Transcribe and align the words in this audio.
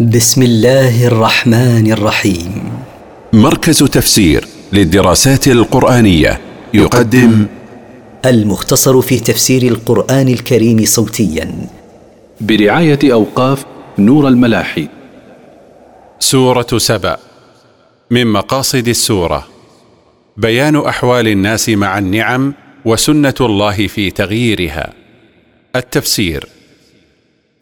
بسم 0.00 0.42
الله 0.42 1.06
الرحمن 1.06 1.92
الرحيم. 1.92 2.72
مركز 3.32 3.78
تفسير 3.78 4.44
للدراسات 4.72 5.48
القرآنية 5.48 6.40
يقدم 6.74 7.46
المختصر 8.24 9.00
في 9.00 9.20
تفسير 9.20 9.62
القرآن 9.62 10.28
الكريم 10.28 10.84
صوتيا. 10.84 11.68
برعاية 12.40 12.98
أوقاف 13.04 13.64
نور 13.98 14.28
الملاحي. 14.28 14.88
سورة 16.18 16.78
سبأ 16.78 17.16
من 18.10 18.26
مقاصد 18.26 18.88
السورة. 18.88 19.46
بيان 20.36 20.76
أحوال 20.76 21.28
الناس 21.28 21.68
مع 21.68 21.98
النعم 21.98 22.54
وسنة 22.84 23.34
الله 23.40 23.86
في 23.86 24.10
تغييرها. 24.10 24.92
التفسير. 25.76 26.48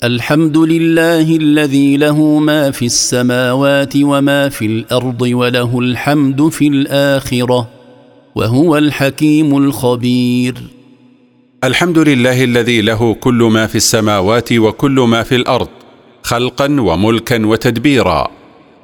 الحمد 0.03 0.59
لله 0.59 1.37
الذي 1.37 1.97
له 1.97 2.38
ما 2.38 2.70
في 2.70 2.84
السماوات 2.84 3.93
وما 3.97 4.48
في 4.48 4.66
الأرض 4.66 5.23
وله 5.23 5.79
الحمد 5.79 6.48
في 6.48 6.66
الآخرة 6.66 7.69
وهو 8.34 8.79
الحكيم 8.79 9.57
الخبير. 9.57 10.55
الحمد 11.65 11.98
لله 11.98 12.45
الذي 12.45 12.80
له 12.80 13.15
كل 13.15 13.34
ما 13.52 13.66
في 13.66 13.74
السماوات 13.74 14.52
وكل 14.52 15.01
ما 15.01 15.23
في 15.23 15.34
الأرض 15.37 15.69
خلقا 16.23 16.80
وملكا 16.80 17.46
وتدبيرا 17.46 18.30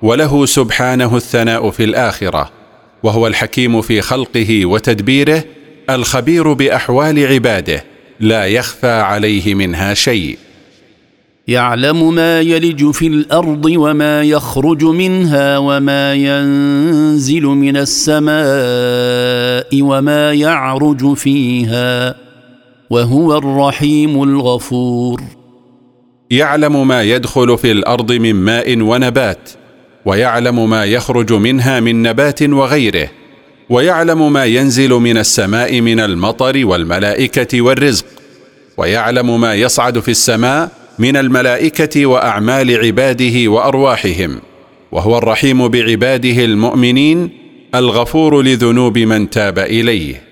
وله 0.02 0.46
سبحانه 0.46 1.16
الثناء 1.16 1.70
في 1.70 1.84
الآخرة 1.84 2.50
وهو 3.02 3.26
الحكيم 3.26 3.80
في 3.80 4.00
خلقه 4.00 4.66
وتدبيره 4.66 5.44
الخبير 5.90 6.52
بأحوال 6.52 7.26
عباده 7.26 7.84
لا 8.20 8.46
يخفى 8.46 8.90
عليه 8.90 9.54
منها 9.54 9.94
شيء. 9.94 10.38
يعلم 11.48 12.14
ما 12.14 12.40
يلج 12.40 12.90
في 12.90 13.06
الأرض 13.06 13.64
وما 13.64 14.22
يخرج 14.22 14.84
منها 14.84 15.58
وما 15.58 16.14
ينزل 16.14 17.42
من 17.42 17.76
السماء 17.76 18.38
وما 19.82 20.32
يعرج 20.32 21.14
فيها 21.14 22.14
وهو 22.90 23.38
الرحيم 23.38 24.22
الغفور. 24.22 25.22
يعلم 26.30 26.88
ما 26.88 27.02
يدخل 27.02 27.58
في 27.58 27.72
الأرض 27.72 28.12
من 28.12 28.34
ماء 28.34 28.80
ونبات 28.80 29.50
ويعلم 30.04 30.70
ما 30.70 30.84
يخرج 30.84 31.32
منها 31.32 31.80
من 31.80 32.02
نبات 32.02 32.42
وغيره 32.42 33.10
ويعلم 33.70 34.32
ما 34.32 34.44
ينزل 34.44 34.90
من 34.90 35.18
السماء 35.18 35.80
من 35.80 36.00
المطر 36.00 36.66
والملائكة 36.66 37.62
والرزق 37.62 38.06
ويعلم 38.76 39.40
ما 39.40 39.54
يصعد 39.54 39.98
في 39.98 40.10
السماء 40.10 40.77
من 40.98 41.16
الملائكة 41.16 42.06
وأعمال 42.06 42.76
عباده 42.86 43.50
وأرواحهم 43.50 44.40
وهو 44.92 45.18
الرحيم 45.18 45.68
بعباده 45.68 46.44
المؤمنين 46.44 47.30
الغفور 47.74 48.42
لذنوب 48.42 48.98
من 48.98 49.30
تاب 49.30 49.58
إليه. 49.58 50.22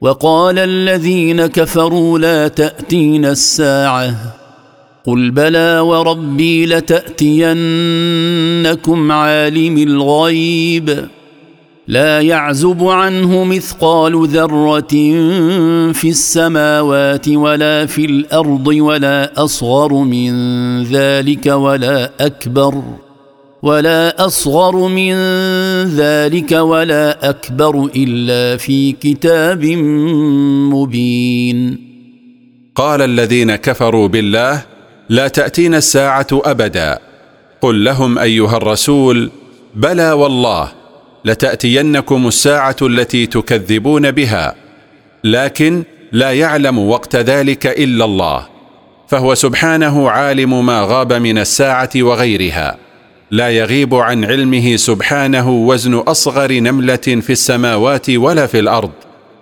وقال 0.00 0.58
الذين 0.58 1.46
كفروا 1.46 2.18
لا 2.18 2.48
تأتين 2.48 3.24
الساعة 3.24 4.34
قل 5.04 5.30
بلى 5.30 5.80
وربي 5.80 6.66
لتأتينكم 6.66 7.52
عالم 9.12 9.78
الغيب. 9.78 11.08
لا 11.88 12.20
يعزب 12.20 12.84
عنه 12.84 13.44
مثقال 13.44 14.28
ذرة 14.28 14.94
في 15.92 16.08
السماوات 16.08 17.28
ولا 17.28 17.86
في 17.86 18.04
الأرض 18.04 18.66
ولا 18.66 19.44
أصغر 19.44 19.92
من 19.92 20.32
ذلك 20.82 21.46
ولا 21.46 22.10
أكبر 22.20 22.82
ولا 23.62 24.26
أصغر 24.26 24.88
من 24.88 25.14
ذلك 25.84 26.52
ولا 26.52 27.30
أكبر 27.30 27.90
إلا 27.96 28.56
في 28.56 28.92
كتاب 28.92 29.64
مبين. 30.74 31.78
قال 32.74 33.02
الذين 33.02 33.56
كفروا 33.56 34.08
بالله 34.08 34.62
لا 35.08 35.28
تأتينا 35.28 35.78
الساعة 35.78 36.26
أبدا. 36.32 36.98
قل 37.60 37.84
لهم 37.84 38.18
أيها 38.18 38.56
الرسول 38.56 39.30
بلى 39.74 40.12
والله. 40.12 40.81
لتأتينكم 41.24 42.26
الساعة 42.26 42.76
التي 42.82 43.26
تكذبون 43.26 44.10
بها 44.10 44.54
لكن 45.24 45.82
لا 46.12 46.32
يعلم 46.32 46.78
وقت 46.78 47.16
ذلك 47.16 47.66
إلا 47.66 48.04
الله 48.04 48.46
فهو 49.08 49.34
سبحانه 49.34 50.10
عالم 50.10 50.66
ما 50.66 50.82
غاب 50.82 51.12
من 51.12 51.38
الساعة 51.38 51.90
وغيرها 51.96 52.76
لا 53.30 53.50
يغيب 53.50 53.94
عن 53.94 54.24
علمه 54.24 54.76
سبحانه 54.76 55.50
وزن 55.50 55.94
أصغر 55.94 56.52
نملة 56.52 56.96
في 56.96 57.30
السماوات 57.30 58.10
ولا 58.10 58.46
في 58.46 58.58
الأرض 58.58 58.90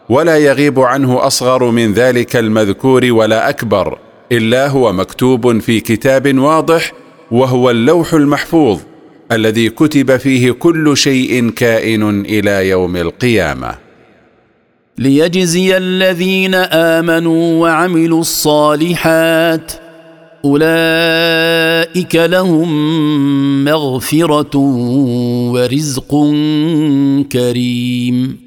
ولا 0.09 0.37
يغيب 0.37 0.81
عنه 0.81 1.27
أصغر 1.27 1.71
من 1.71 1.93
ذلك 1.93 2.37
المذكور 2.37 3.13
ولا 3.13 3.49
أكبر 3.49 3.99
إلا 4.33 4.69
هو 4.69 4.93
مكتوب 4.93 5.59
في 5.59 5.81
كتاب 5.81 6.39
واضح 6.39 6.93
وهو 7.31 7.71
اللوح 7.71 8.15
المحفوظ. 8.15 8.81
الذي 9.33 9.69
كتب 9.69 10.17
فيه 10.17 10.51
كل 10.51 10.97
شيء 10.97 11.51
كائن 11.51 12.21
إلى 12.21 12.69
يوم 12.69 12.97
القيامة. 12.97 13.75
ليجزي 14.99 15.77
الذين 15.77 16.55
آمنوا 16.55 17.63
وعملوا 17.63 18.21
الصالحات 18.21 19.73
أولئك 20.45 22.15
لهم 22.15 23.65
مغفرة 23.65 24.57
ورزق 25.53 26.11
كريم. 27.33 28.41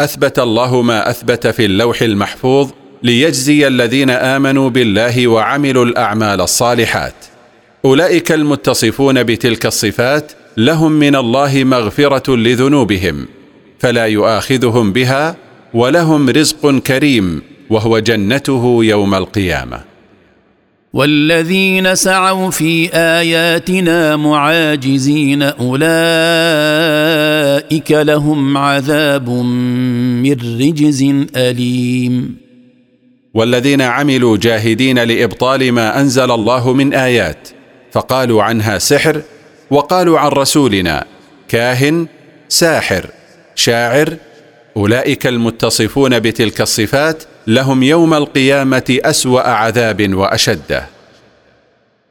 أثبت 0.00 0.38
الله 0.38 0.82
ما 0.82 1.10
أثبت 1.10 1.46
في 1.46 1.64
اللوح 1.64 2.02
المحفوظ 2.02 2.70
ليجزي 3.02 3.66
الذين 3.66 4.10
آمنوا 4.10 4.70
بالله 4.70 5.26
وعملوا 5.26 5.84
الأعمال 5.84 6.40
الصالحات. 6.40 7.14
أولئك 7.86 8.32
المتصفون 8.32 9.22
بتلك 9.22 9.66
الصفات 9.66 10.32
لهم 10.56 10.92
من 10.92 11.16
الله 11.16 11.64
مغفرة 11.64 12.36
لذنوبهم 12.36 13.26
فلا 13.78 14.06
يؤاخذهم 14.06 14.92
بها 14.92 15.36
ولهم 15.74 16.30
رزق 16.30 16.78
كريم 16.78 17.42
وهو 17.70 17.98
جنته 17.98 18.78
يوم 18.82 19.14
القيامة. 19.14 19.80
والذين 20.92 21.94
سعوا 21.94 22.50
في 22.50 22.90
آياتنا 22.94 24.16
معاجزين 24.16 25.42
أولئك 25.42 25.90
لهم 27.90 28.56
عذاب 28.56 29.30
من 29.30 30.32
رجز 30.60 31.02
أليم. 31.36 32.36
والذين 33.34 33.82
عملوا 33.82 34.36
جاهدين 34.36 34.98
لإبطال 34.98 35.72
ما 35.72 36.00
أنزل 36.00 36.30
الله 36.30 36.72
من 36.72 36.94
آيات 36.94 37.48
فقالوا 37.96 38.42
عنها 38.42 38.78
سحر 38.78 39.22
وقالوا 39.70 40.18
عن 40.18 40.28
رسولنا 40.28 41.04
كاهن 41.48 42.06
ساحر 42.48 43.06
شاعر 43.54 44.16
أولئك 44.76 45.26
المتصفون 45.26 46.18
بتلك 46.18 46.60
الصفات 46.60 47.22
لهم 47.46 47.82
يوم 47.82 48.14
القيامة 48.14 48.98
أسوأ 49.04 49.40
عذاب 49.40 50.14
واشده 50.14 50.86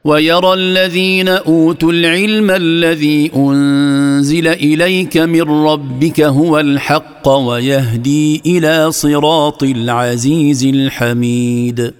ويرى 0.04 0.54
الذين 0.54 1.30
أوتوا 1.30 1.92
العلم 1.92 2.52
الذي 2.52 3.32
أنزل 3.36 4.48
إليك 4.48 5.18
من 5.18 5.66
ربك 5.68 6.22
هو 6.22 6.60
الحق 6.60 7.28
ويهدي 7.28 8.42
إلى 8.46 8.92
صراط 8.92 9.64
العزيز 9.64 10.66
الحميد. 10.66 11.94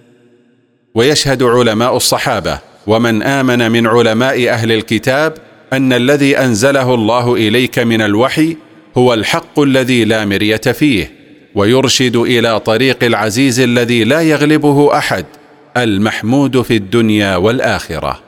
ويشهد 0.96 1.44
علماء 1.44 1.98
الصحابة 1.98 2.75
ومن 2.88 3.24
آمن 3.24 3.72
من 3.72 3.88
علماء 3.88 4.50
أهل 4.50 4.72
الكتاب 4.72 5.34
أن 5.74 5.94
الذي 5.94 6.38
أنزله 6.38 6.94
الله 6.94 7.34
إليك 7.34 7.80
من 7.80 8.02
الوحي 8.02 8.58
هو 8.98 9.14
الحق 9.14 9.60
الذي 9.60 10.06
لا 10.06 10.26
مرية 10.26 10.58
فيه 10.58 11.12
ويرشد 11.56 12.16
إلى 12.16 12.60
طريق 12.60 13.04
العزيز 13.04 13.60
الذي 13.60 14.04
لا 14.04 14.22
يغلبه 14.22 14.98
أحد 14.98 15.26
المحمود 15.78 16.62
في 16.62 16.76
الدنيا 16.76 17.36
والآخرة. 17.36 18.25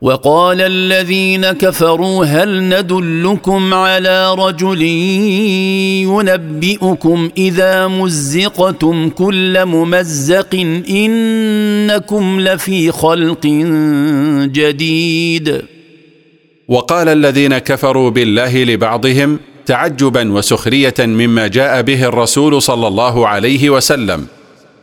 وقال 0.00 0.60
الذين 0.60 1.52
كفروا 1.52 2.24
هل 2.24 2.68
ندلكم 2.68 3.74
على 3.74 4.34
رجل 4.34 4.82
ينبئكم 6.02 7.30
إذا 7.38 7.88
مزقتم 7.88 9.08
كل 9.08 9.64
ممزق 9.64 10.54
إنكم 10.90 12.40
لفي 12.40 12.90
خلق 12.92 13.46
جديد. 14.52 15.62
وقال 16.68 17.08
الذين 17.08 17.58
كفروا 17.58 18.10
بالله 18.10 18.64
لبعضهم 18.64 19.38
تعجبا 19.66 20.32
وسخرية 20.32 20.94
مما 20.98 21.46
جاء 21.46 21.82
به 21.82 22.04
الرسول 22.04 22.62
صلى 22.62 22.86
الله 22.88 23.28
عليه 23.28 23.70
وسلم. 23.70 24.26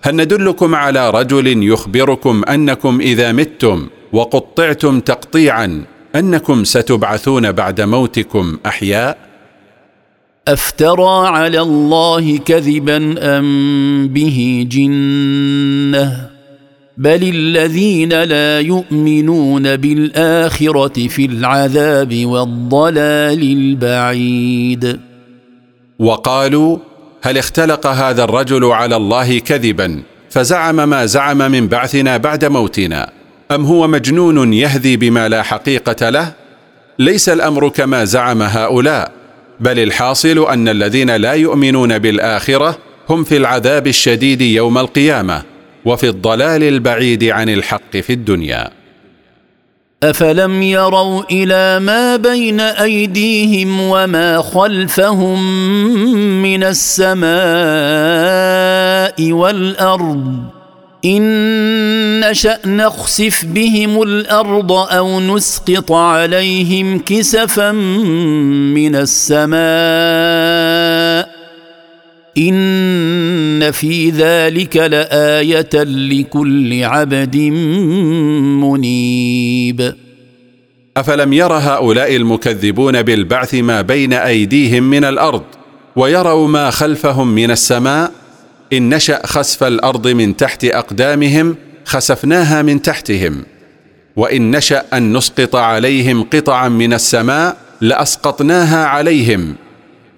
هل 0.02 0.16
ندلكم 0.16 0.76
على 0.76 1.10
رجل 1.10 1.64
يخبركم 1.64 2.44
أنكم 2.50 3.00
إذا 3.02 3.32
متم؟ 3.32 3.88
وقطعتم 4.16 5.00
تقطيعا 5.00 5.84
أنكم 6.16 6.64
ستبعثون 6.64 7.52
بعد 7.52 7.82
موتكم 7.82 8.58
أحياء؟ 8.66 9.18
أفترى 10.48 11.28
على 11.28 11.62
الله 11.62 12.38
كذبا 12.38 13.16
أم 13.20 14.08
به 14.08 14.68
جنة؟ 14.72 16.30
بل 16.98 17.24
الذين 17.24 18.24
لا 18.24 18.60
يؤمنون 18.60 19.76
بالآخرة 19.76 21.08
في 21.08 21.26
العذاب 21.26 22.26
والضلال 22.26 23.42
البعيد. 23.42 25.00
وقالوا 26.00 26.78
هل 27.22 27.38
اختلق 27.38 27.88
هذا 27.88 28.24
الرجل 28.24 28.66
على 28.66 28.96
الله 28.96 29.40
كذبا؟ 29.40 30.02
فزعم 30.30 30.90
ما 30.90 31.06
زعم 31.06 31.38
من 31.38 31.68
بعثنا 31.68 32.18
بعد 32.18 32.46
موتنا. 32.46 33.25
أم 33.52 33.66
هو 33.66 33.88
مجنون 33.88 34.54
يهذي 34.54 34.98
بما 34.98 35.30
لا 35.30 35.44
حقيقة 35.44 36.10
له؟ 36.10 36.34
ليس 37.00 37.30
الأمر 37.30 37.70
كما 37.70 38.06
زعم 38.06 38.42
هؤلاء 38.42 39.12
بل 39.60 39.80
الحاصل 39.80 40.48
أن 40.50 40.70
الذين 40.70 41.16
لا 41.16 41.34
يؤمنون 41.34 42.00
بالآخرة 42.00 42.78
هم 43.10 43.24
في 43.24 43.38
العذاب 43.38 43.88
الشديد 43.88 44.42
يوم 44.42 44.78
القيامة 44.78 45.44
وفي 45.86 46.10
الضلال 46.10 46.64
البعيد 46.64 47.24
عن 47.24 47.50
الحق 47.50 47.98
في 47.98 48.14
الدنيا. 48.14 48.70
أفلم 50.04 50.62
يروا 50.62 51.24
إلى 51.32 51.80
ما 51.80 52.16
بين 52.16 52.60
أيديهم 52.60 53.82
وما 53.82 54.42
خلفهم 54.42 55.44
من 56.42 56.64
السماء 56.64 57.26
والأرض؟ 59.32 60.55
إن 61.06 62.30
نشأ 62.30 62.60
نخسف 62.66 63.46
بهم 63.46 64.02
الأرض 64.02 64.72
أو 64.72 65.20
نسقط 65.20 65.92
عليهم 65.92 67.00
كسفا 67.00 67.72
من 67.72 68.96
السماء 68.96 69.56
إن 72.38 73.72
في 73.72 74.10
ذلك 74.10 74.78
لآية 74.78 75.84
لكل 75.84 76.84
عبد 76.84 77.36
منيب. 78.64 79.94
أفلم 80.98 81.34
ير 81.34 81.54
هؤلاء 81.54 82.16
المكذبون 82.16 83.02
بالبعث 83.02 83.54
ما 83.56 83.82
بين 83.82 84.14
أيديهم 84.14 84.84
من 84.84 85.04
الأرض 85.04 85.44
ويروا 85.96 86.48
ما 86.48 86.70
خلفهم 86.70 87.28
من 87.28 87.52
السماء؟ 87.52 88.25
إن 88.76 88.94
نشأ 88.94 89.22
خسف 89.26 89.64
الأرض 89.64 90.08
من 90.08 90.38
تحت 90.38 90.66
أقدامهم 90.66 91.56
خسفناها 91.86 92.62
من 92.62 92.82
تحتهم. 92.82 93.44
وإن 94.16 94.56
نشأ 94.56 94.86
أن 94.94 95.18
نسقط 95.18 95.56
عليهم 95.56 96.24
قطعا 96.24 96.70
من 96.70 96.94
السماء 96.94 97.58
لأسقطناها 97.82 98.86
عليهم. 98.86 99.56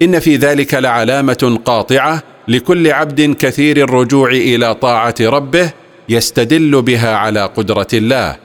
إن 0.02 0.18
في 0.18 0.36
ذلك 0.36 0.74
لعلامة 0.74 1.60
قاطعة 1.64 2.22
لكل 2.48 2.92
عبد 2.92 3.36
كثير 3.38 3.76
الرجوع 3.76 4.30
إلى 4.30 4.74
طاعة 4.74 5.14
ربه 5.20 5.70
يستدل 6.08 6.82
بها 6.82 7.16
على 7.16 7.44
قدرة 7.44 7.88
الله. 7.94 8.36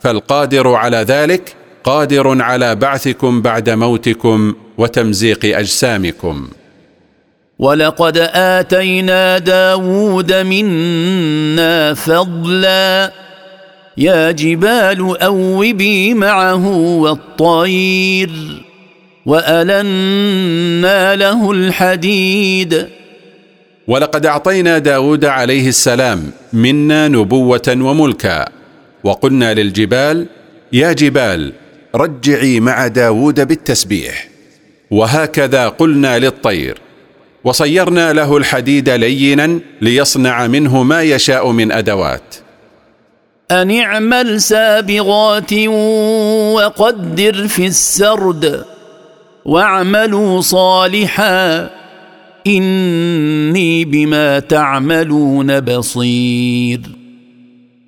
فالقادر 0.00 0.74
على 0.74 0.96
ذلك 0.96 1.54
قادر 1.84 2.42
على 2.42 2.74
بعثكم 2.74 3.42
بعد 3.42 3.70
موتكم 3.70 4.54
وتمزيق 4.78 5.58
أجسامكم. 5.58 6.48
ولقد 7.60 8.18
آتينا 8.32 9.38
داود 9.38 10.32
منا 10.32 11.94
فضلا. 11.94 13.12
يا 13.96 14.30
جبال 14.30 15.22
أوبي 15.22 16.14
معه 16.14 16.66
والطير 16.76 18.30
وألنا 19.26 21.16
له 21.16 21.50
الحديد. 21.50 22.86
ولقد 23.88 24.26
أعطينا 24.26 24.78
داود 24.78 25.24
عليه 25.24 25.68
السلام 25.68 26.30
منا 26.52 27.08
نبوة 27.08 27.76
وملكا. 27.80 28.48
وقلنا 29.04 29.54
للجبال 29.54 30.26
يا 30.72 30.92
جبال 30.92 31.52
رجعي 31.94 32.60
مع 32.60 32.86
داود 32.86 33.48
بالتسبيح. 33.48 34.28
وهكذا 34.90 35.68
قلنا 35.68 36.18
للطير. 36.18 36.78
وصيرنا 37.44 38.12
له 38.12 38.36
الحديد 38.36 38.90
لينا 38.90 39.60
ليصنع 39.80 40.46
منه 40.46 40.82
ما 40.82 41.02
يشاء 41.02 41.50
من 41.50 41.72
أدوات. 41.72 42.34
ان 43.50 43.70
اعمل 43.70 44.40
سابغات 44.40 45.52
وقدر 46.54 47.48
في 47.48 47.66
السرد 47.66 48.64
واعملوا 49.44 50.40
صالحا 50.40 51.70
إني 52.46 53.84
بما 53.84 54.38
تعملون 54.38 55.60
بصير. 55.60 56.80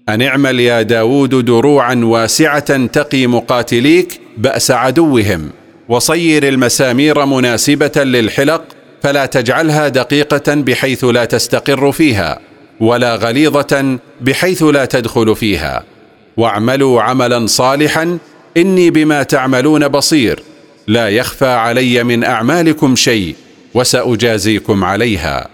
ان 0.09 0.23
اعمل 0.23 0.61
يا 0.61 0.83
داود 0.83 1.45
دروعا 1.45 1.95
واسعة 1.95 2.87
تقي 2.87 3.27
مقاتليك 3.27 4.21
بأس 4.37 4.71
عدوهم 4.71 5.51
وصير 5.89 6.49
المسامير 6.49 7.27
مناسبة 7.27 7.93
للحلق 8.05 8.65
فلا 9.03 9.27
تجعلها 9.27 9.89
دقيقة 9.89 10.55
بحيث 10.55 11.05
لا 11.05 11.25
تستقر 11.25 11.93
فيها 11.93 12.39
ولا 12.81 13.15
غليظة 13.15 13.99
بحيث 14.21 14.63
لا 14.63 14.85
تدخل 14.85 15.37
فيها. 15.37 15.83
واعملوا 16.37 17.03
عملا 17.03 17.47
صالحا 17.47 18.19
إني 18.57 18.91
بما 18.91 19.23
تعملون 19.23 19.89
بصير. 19.89 20.43
لا 20.87 21.09
يخفى 21.09 21.47
علي 21.47 22.05
من 22.05 22.25
أعمالكم 22.25 22.97
شيء 22.97 23.37
وسأجازيكم 23.75 24.85
عليها. 24.85 25.49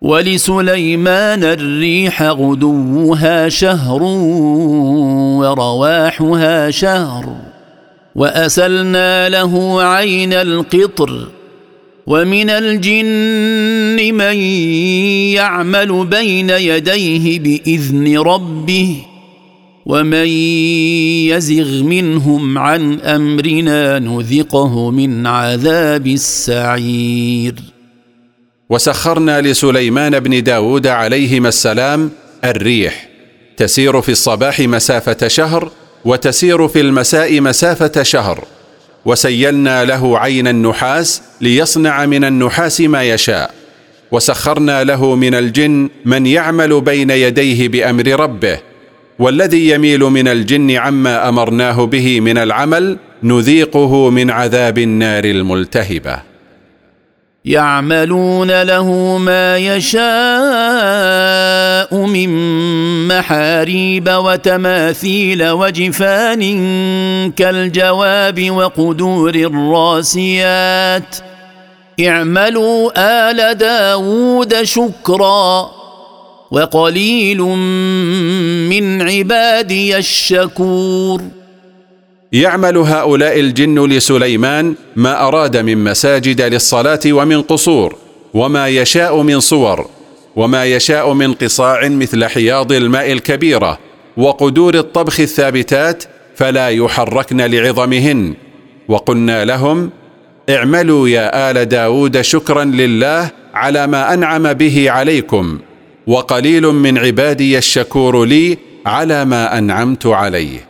ولسليمان 0.00 1.44
الريح 1.44 2.22
غدوها 2.22 3.48
شهر 3.48 4.02
ورواحها 5.40 6.70
شهر 6.70 7.36
وأسلنا 8.14 9.28
له 9.28 9.82
عين 9.82 10.32
القطر 10.32 11.28
ومن 12.10 12.50
الجن 12.50 14.14
من 14.14 14.36
يعمل 15.38 16.06
بين 16.06 16.50
يديه 16.50 17.38
بإذن 17.38 18.18
ربه 18.18 18.96
ومن 19.86 20.26
يزغ 21.30 21.82
منهم 21.82 22.58
عن 22.58 23.00
أمرنا 23.00 23.98
نذقه 23.98 24.90
من 24.90 25.26
عذاب 25.26 26.06
السعير. 26.06 27.54
وسخرنا 28.70 29.40
لسليمان 29.40 30.20
بن 30.20 30.42
داود 30.42 30.86
عليهما 30.86 31.48
السلام 31.48 32.10
الريح. 32.44 33.08
تسير 33.56 34.00
في 34.00 34.12
الصباح 34.12 34.60
مسافة 34.60 35.28
شهر 35.28 35.70
وتسير 36.04 36.68
في 36.68 36.80
المساء 36.80 37.40
مسافة 37.40 38.02
شهر. 38.02 38.44
وسيلنا 39.04 39.84
له 39.84 40.18
عين 40.18 40.48
النحاس 40.48 41.22
ليصنع 41.40 42.06
من 42.06 42.24
النحاس 42.24 42.80
ما 42.80 43.02
يشاء. 43.02 43.54
وسخرنا 44.12 44.84
له 44.84 45.14
من 45.14 45.34
الجن 45.34 45.88
من 46.04 46.26
يعمل 46.26 46.80
بين 46.80 47.10
يديه 47.10 47.68
بأمر 47.68 48.06
ربه. 48.20 48.58
والذي 49.18 49.68
يميل 49.68 50.00
من 50.00 50.28
الجن 50.28 50.70
عما 50.70 51.28
أمرناه 51.28 51.86
به 51.86 52.20
من 52.20 52.38
العمل 52.38 52.98
نذيقه 53.22 54.10
من 54.10 54.30
عذاب 54.30 54.78
النار 54.78 55.24
الملتهبة. 55.24 56.29
يعملون 57.44 58.62
له 58.62 59.18
ما 59.18 59.56
يشاء 59.56 60.00
من 62.06 62.28
محاريب 63.08 64.10
وتماثيل 64.10 65.50
وجفان 65.50 66.42
كالجواب 67.32 68.50
وقدور 68.50 69.34
الراسيات. 69.34 71.16
اعملوا 72.00 72.90
آل 72.96 73.58
داود 73.58 74.62
شكرا. 74.62 75.70
وقليل 76.50 77.38
من 78.68 79.02
عبادي 79.02 79.96
الشكور. 79.96 81.39
يعمل 82.32 82.76
هؤلاء 82.76 83.40
الجن 83.40 83.86
لسليمان 83.86 84.74
ما 84.96 85.28
أراد 85.28 85.56
من 85.56 85.84
مساجد 85.84 86.40
للصلاة 86.40 87.00
ومن 87.06 87.42
قصور 87.42 87.96
وما 88.34 88.68
يشاء 88.68 89.22
من 89.22 89.40
صور 89.40 89.86
وما 90.36 90.64
يشاء 90.64 91.12
من 91.12 91.32
قصاع 91.32 91.88
مثل 91.88 92.24
حياض 92.24 92.72
الماء 92.72 93.12
الكبيرة 93.12 93.78
وقدور 94.16 94.74
الطبخ 94.74 95.20
الثابتات 95.20 96.04
فلا 96.36 96.68
يحركن 96.68 97.40
لعظمهن. 97.40 98.34
وقلنا 98.88 99.44
لهم 99.44 99.90
اعملوا 100.50 101.08
يا 101.08 101.50
آل 101.50 101.64
داود 101.68 102.20
شكرا 102.20 102.64
لله 102.64 103.30
على 103.54 103.86
ما 103.86 104.14
أنعم 104.14 104.52
به 104.52 104.90
عليكم 104.90 105.58
وقليل 106.06 106.62
من 106.62 106.98
عبادي 106.98 107.58
الشكور 107.58 108.24
لي 108.24 108.58
على 108.86 109.24
ما 109.24 109.58
أنعمت 109.58 110.06
عليه. 110.06 110.69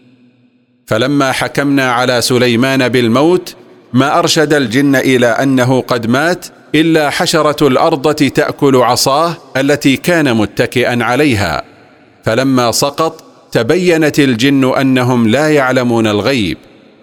فلما 0.91 1.31
حكمنا 1.31 1.91
على 1.91 2.21
سليمان 2.21 2.89
بالموت 2.89 3.55
ما 3.93 4.19
أرشد 4.19 4.53
الجن 4.53 4.95
إلى 4.95 5.27
أنه 5.27 5.81
قد 5.81 6.07
مات 6.07 6.45
إلا 6.75 7.09
حشرة 7.09 7.67
الأرض 7.67 8.15
تأكل 8.15 8.75
عصاه 8.75 9.37
التي 9.57 9.97
كان 9.97 10.33
متكئا 10.37 11.03
عليها. 11.03 11.63
فلما 12.23 12.71
سقط 12.71 13.23
تبينت 13.51 14.19
الجن 14.19 14.73
أنهم 14.73 15.27
لا 15.27 15.49
يعلمون 15.49 16.07
الغيب 16.07 16.57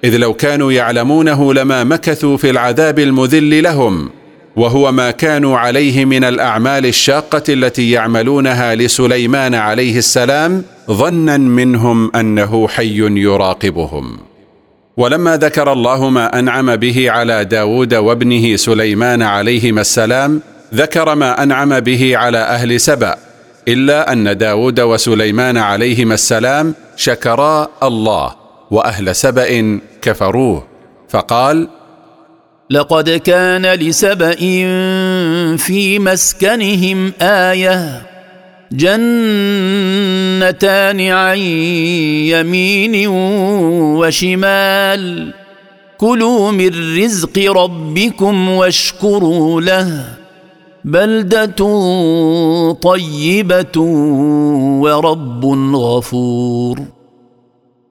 إذ 0.04 0.16
لو 0.16 0.34
كانوا 0.34 0.72
يعلمونه 0.72 1.54
لما 1.54 1.84
مكثوا 1.84 2.36
في 2.36 2.50
العذاب 2.50 2.98
المذل 2.98 3.62
لهم 3.62 4.10
وهو 4.56 4.92
ما 4.92 5.10
كانوا 5.10 5.58
عليه 5.58 6.04
من 6.04 6.24
الأعمال 6.24 6.86
الشاقة 6.86 7.42
التي 7.48 7.90
يعملونها 7.90 8.74
لسليمان 8.74 9.54
عليه 9.54 9.98
السلام 9.98 10.64
ظنا 10.90 11.36
منهم 11.36 12.16
أنه 12.16 12.68
حي 12.68 12.98
يراقبهم. 12.98 14.18
ولما 14.96 15.36
ذكر 15.36 15.72
الله 15.72 16.08
ما 16.08 16.38
أنعم 16.38 16.76
به 16.76 17.10
على 17.10 17.44
داود 17.44 17.94
وابنه 17.94 18.56
سليمان 18.56 19.22
عليهما 19.22 19.80
السلام 19.80 20.40
ذكر 20.74 21.14
ما 21.14 21.42
أنعم 21.42 21.80
به 21.80 22.16
على 22.16 22.38
أهل 22.38 22.80
سبأ 22.80 23.16
إلا 23.68 24.12
أن 24.12 24.38
داود 24.38 24.80
وسليمان 24.80 25.56
عليهما 25.56 26.14
السلام 26.14 26.74
شكرا 26.96 27.68
الله 27.82 28.34
وأهل 28.70 29.16
سبأ 29.16 29.80
كفروه. 30.02 30.64
فقال 31.08 31.68
لقد 32.70 33.10
كان 33.10 33.66
لسبأ 33.66 34.34
في 35.56 35.98
مسكنهم 35.98 37.12
آية 37.22 38.07
جنتان 38.72 39.00
عن 41.00 41.38
يمين 42.28 43.08
وشمال. 43.98 45.34
كلوا 45.98 46.50
من 46.50 46.98
رزق 47.02 47.38
ربكم 47.38 48.48
واشكروا 48.48 49.60
له. 49.60 50.04
بلدة 50.84 51.56
طيبة 52.72 53.80
ورب 54.80 55.44
غفور. 55.74 56.80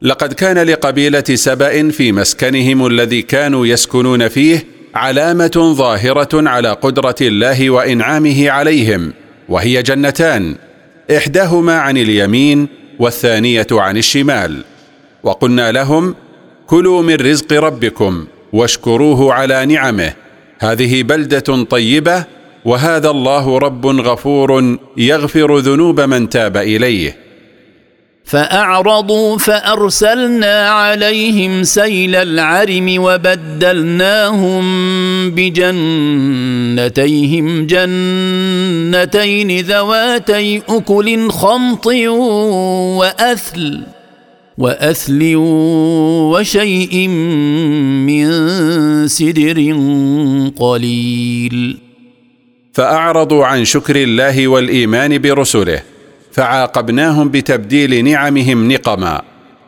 لقد 0.02 0.34
كان 0.34 0.58
لقبيلة 0.58 1.24
سبأ 1.34 1.90
في 1.90 2.12
مسكنهم 2.12 2.88
الذي 2.88 3.22
كانوا 3.22 3.68
يسكنون 3.68 4.28
فيه 4.28 4.66
علامة 4.96 5.74
ظاهرة 5.78 6.50
على 6.50 6.72
قدرة 6.72 7.16
الله 7.22 7.70
وإنعامه 7.70 8.50
عليهم 8.50 9.14
وهي 9.50 9.84
جنتان. 9.84 10.56
إحداهما 11.12 11.80
عن 11.80 11.98
اليمين 11.98 12.68
والثانية 13.00 13.68
عن 13.72 13.98
الشمال. 13.98 14.64
وقلنا 15.24 15.72
لهم 15.72 16.16
كلوا 16.68 17.02
من 17.02 17.16
رزق 17.16 17.54
ربكم 17.54 18.28
واشكروه 18.54 19.34
على 19.34 19.66
نعمه 19.66 20.14
هذه 20.60 21.04
بلدة 21.04 21.64
طيبة 21.64 22.24
وهذا 22.66 23.10
الله 23.10 23.58
رب 23.58 23.86
غفور 23.86 24.78
يغفر 24.98 25.58
ذنوب 25.58 26.02
من 26.02 26.30
تاب 26.30 26.58
إليه. 26.58 27.27
فأعرضوا 28.28 29.38
فأرسلنا 29.38 30.70
عليهم 30.70 31.64
سيل 31.64 32.16
العرم 32.16 32.96
وبدلناهم 32.98 34.64
بجنتيهم 35.32 36.86
جنتين 37.68 39.60
ذواتي 39.60 40.62
أكل 40.70 41.30
خمط 41.30 41.88
وأثل 42.98 43.82
وأثل 44.58 45.34
وشيء 45.36 47.08
من 48.08 48.28
سدر 49.08 49.76
قليل. 50.56 51.78
فأعرضوا 52.74 53.46
عن 53.46 53.66
شكر 53.66 53.96
الله 53.96 54.48
والإيمان 54.48 55.18
برسله. 55.18 55.97
فعاقبناهم 56.38 57.30
بتبديل 57.30 58.06
نعمهم 58.06 58.72
نقما 58.72 59.22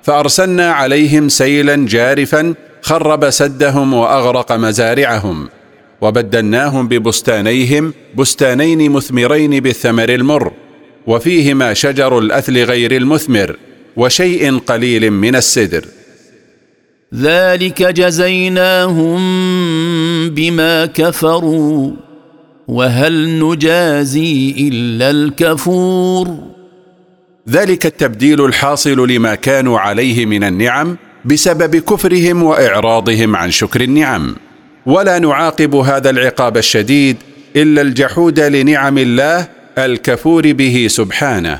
فأرسلنا 0.03 0.71
عليهم 0.71 1.29
سيلا 1.29 1.75
جارفا 1.75 2.53
خرب 2.81 3.29
سدهم 3.29 3.93
وأغرق 3.93 4.51
مزارعهم 4.51 5.49
وبدلناهم 6.01 6.87
ببستانيهم 6.87 7.93
بستانين 8.17 8.91
مثمرين 8.91 9.59
بالثمر 9.59 10.09
المر 10.09 10.51
وفيهما 11.07 11.73
شجر 11.73 12.19
الأثل 12.19 12.63
غير 12.63 12.95
المثمر 12.95 13.55
وشيء 13.97 14.57
قليل 14.57 15.11
من 15.11 15.35
السدر. 15.35 15.85
ذلك 17.15 17.83
جزيناهم 17.83 19.19
بما 20.29 20.85
كفروا 20.85 21.91
وهل 22.67 23.39
نجازي 23.39 24.55
إلا 24.59 25.09
الكفور؟ 25.09 26.58
ذلك 27.49 27.85
التبديل 27.85 28.45
الحاصل 28.45 29.09
لما 29.09 29.35
كانوا 29.35 29.79
عليه 29.79 30.25
من 30.25 30.43
النعم 30.43 30.97
بسبب 31.25 31.75
كفرهم 31.75 32.43
وإعراضهم 32.43 33.35
عن 33.35 33.51
شكر 33.51 33.81
النعم. 33.81 34.35
ولا 34.85 35.19
نعاقب 35.19 35.75
هذا 35.75 36.09
العقاب 36.09 36.57
الشديد 36.57 37.17
إلا 37.55 37.81
الجحود 37.81 38.39
لنعم 38.39 38.97
الله 38.97 39.47
الكفور 39.77 40.51
به 40.51 40.87
سبحانه. 40.89 41.59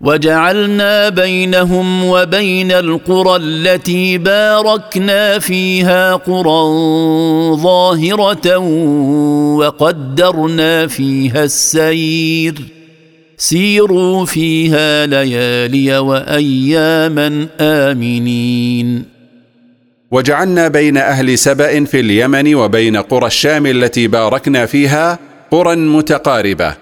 وجعلنا 0.00 1.08
بينهم 1.08 2.04
وبين 2.04 2.72
القرى 2.72 3.36
التي 3.36 4.18
باركنا 4.18 5.38
فيها 5.38 6.14
قرى 6.14 6.62
ظاهرة 7.56 8.58
وقدرنا 9.58 10.86
فيها 10.86 11.44
السير. 11.44 12.79
سيروا 13.40 14.26
فيها 14.26 15.06
ليالي 15.06 15.98
وأياما 15.98 17.48
آمنين. 17.60 19.04
وجعلنا 20.10 20.68
بين 20.68 20.96
أهل 20.96 21.38
سبأ 21.38 21.84
في 21.84 22.00
اليمن 22.00 22.54
وبين 22.54 22.96
قرى 22.96 23.26
الشام 23.26 23.66
التي 23.66 24.06
باركنا 24.06 24.66
فيها 24.66 25.18
قرى 25.50 25.76
متقاربة 25.76 26.74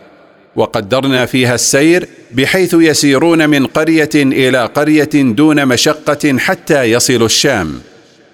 وقدرنا 0.57 1.27
فيها 1.27 1.55
السير 1.55 2.09
بحيث 2.33 2.75
يسيرون 2.75 3.49
من 3.49 3.67
قرية 3.67 4.11
إلى 4.15 4.65
قرية 4.65 5.11
دون 5.15 5.67
مشقة 5.67 6.39
حتى 6.39 6.83
يصلوا 6.85 7.27
الشام. 7.27 7.81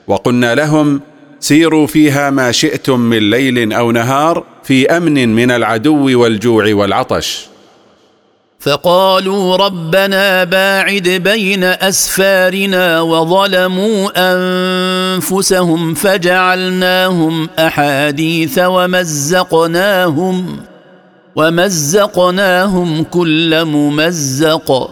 وقلنا 0.06 0.54
لهم 0.54 1.00
سيروا 1.40 1.86
فيها 1.86 2.30
ما 2.30 2.52
شئتم 2.52 3.00
من 3.00 3.30
ليل 3.30 3.72
أو 3.72 3.92
نهار 3.92 4.44
في 4.62 4.86
أمن 4.96 5.34
من 5.34 5.50
العدو 5.50 6.20
والجوع 6.20 6.74
والعطش. 6.74 7.53
فقالوا 8.64 9.56
ربنا 9.56 10.44
باعد 10.44 11.08
بين 11.08 11.64
أسفارنا 11.64 13.00
وظلموا 13.00 14.10
أنفسهم 14.16 15.94
فجعلناهم 15.94 17.48
أحاديث 17.58 18.58
ومزقناهم 18.58 20.56
ومزقناهم 21.36 23.02
كل 23.02 23.64
ممزق 23.64 24.90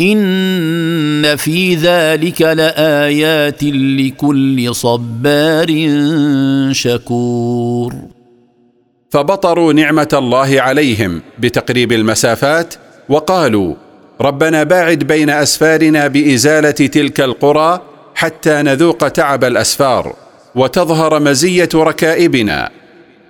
إن 0.00 1.36
في 1.36 1.74
ذلك 1.74 2.42
لآيات 2.42 3.62
لكل 3.62 4.74
صبار 4.74 5.66
شكور. 6.72 7.94
فبطروا 9.10 9.72
نعمة 9.72 10.08
الله 10.12 10.60
عليهم 10.60 11.22
بتقريب 11.38 11.92
المسافات 11.92 12.74
وقالوا 13.10 13.74
ربنا 14.20 14.62
باعد 14.62 14.98
بين 14.98 15.30
أسفارنا 15.30 16.06
بإزالة 16.06 16.70
تلك 16.70 17.20
القرى 17.20 17.80
حتى 18.14 18.62
نذوق 18.62 19.08
تعب 19.08 19.44
الأسفار 19.44 20.14
وتظهر 20.54 21.20
مزية 21.20 21.68
ركائبنا 21.74 22.70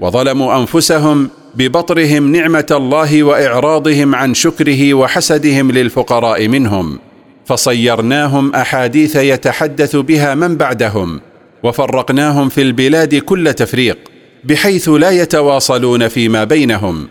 وظلموا 0.00 0.60
أنفسهم 0.60 1.28
ببطرهم 1.54 2.32
نعمة 2.32 2.66
الله 2.70 3.22
وإعراضهم 3.22 4.14
عن 4.14 4.34
شكره 4.34 4.94
وحسدهم 4.94 5.70
للفقراء 5.70 6.48
منهم 6.48 6.98
فصيرناهم 7.46 8.54
أحاديث 8.54 9.16
يتحدث 9.16 9.96
بها 9.96 10.34
من 10.34 10.56
بعدهم 10.56 11.20
وفرقناهم 11.62 12.48
في 12.48 12.62
البلاد 12.62 13.14
كل 13.14 13.52
تفريق 13.52 13.98
بحيث 14.44 14.88
لا 14.88 15.10
يتواصلون 15.10 16.08
فيما 16.08 16.44
بينهم. 16.44 17.08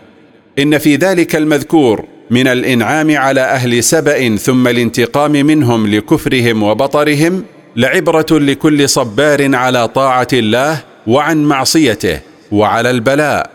إن 0.58 0.78
في 0.78 0.96
ذلك 0.96 1.36
المذكور 1.36 2.04
من 2.30 2.46
الإنعام 2.46 3.16
على 3.16 3.40
أهل 3.40 3.84
سبأ 3.84 4.36
ثم 4.36 4.68
الانتقام 4.68 5.32
منهم 5.32 5.86
لكفرهم 5.86 6.62
وبطرهم 6.62 7.44
لعبرة 7.76 8.26
لكل 8.30 8.88
صبار 8.88 9.54
على 9.56 9.88
طاعة 9.88 10.28
الله 10.32 10.82
وعن 11.06 11.44
معصيته 11.44 12.20
وعلى 12.52 12.90
البلاء 12.90 13.50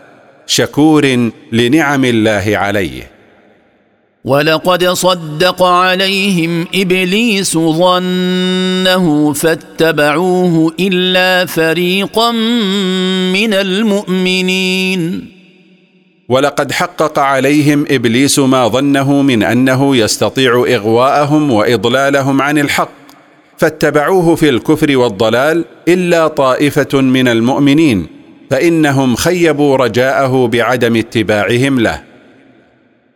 شكور 0.46 1.30
لنعم 1.52 2.04
الله 2.04 2.44
عليه. 2.46 3.10
ولقد 4.24 4.84
صدق 4.84 5.62
عليهم 5.62 6.66
إبليس 6.74 7.58
ظنه 7.58 9.32
فاتبعوه 9.32 10.72
إلا 10.80 11.46
فريقا 11.46 12.30
من 13.32 13.54
المؤمنين. 13.54 15.35
ولقد 16.28 16.72
حقق 16.72 17.18
عليهم 17.18 17.84
إبليس 17.90 18.38
ما 18.38 18.68
ظنه 18.68 19.22
من 19.22 19.42
أنه 19.42 19.96
يستطيع 19.96 20.64
إغواءهم 20.68 21.50
وإضلالهم 21.52 22.42
عن 22.42 22.58
الحق 22.58 22.88
فاتبعوه 23.58 24.34
في 24.34 24.48
الكفر 24.48 24.96
والضلال 24.96 25.64
إلا 25.88 26.28
طائفة 26.28 27.00
من 27.00 27.28
المؤمنين 27.28 28.06
فإنهم 28.50 29.14
خيبوا 29.16 29.76
رجاءه 29.76 30.46
بعدم 30.46 30.96
اتباعهم 30.96 31.80
له. 31.80 32.02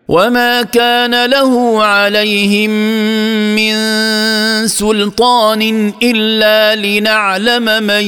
وما 0.08 0.62
كان 0.62 1.30
له 1.30 1.82
عليهم 1.82 2.70
من 3.54 3.74
سلطان 4.66 5.92
الا 6.02 6.76
لنعلم 6.76 7.82
من 7.82 8.04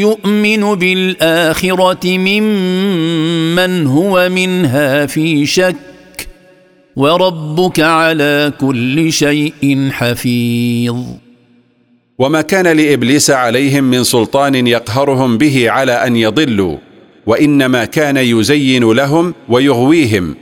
يؤمن 0.00 0.74
بالاخره 0.74 2.18
ممن 2.18 3.86
هو 3.86 4.28
منها 4.28 5.06
في 5.06 5.46
شك 5.46 5.76
وربك 6.96 7.80
على 7.80 8.52
كل 8.60 9.12
شيء 9.12 9.88
حفيظ. 9.92 10.96
وما 12.18 12.40
كان 12.40 12.76
لابليس 12.76 13.30
عليهم 13.30 13.84
من 13.84 14.04
سلطان 14.04 14.66
يقهرهم 14.66 15.38
به 15.38 15.70
على 15.70 15.92
ان 15.92 16.16
يضلوا 16.16 16.76
وانما 17.26 17.84
كان 17.84 18.16
يزين 18.16 18.92
لهم 18.92 19.34
ويغويهم 19.48 20.34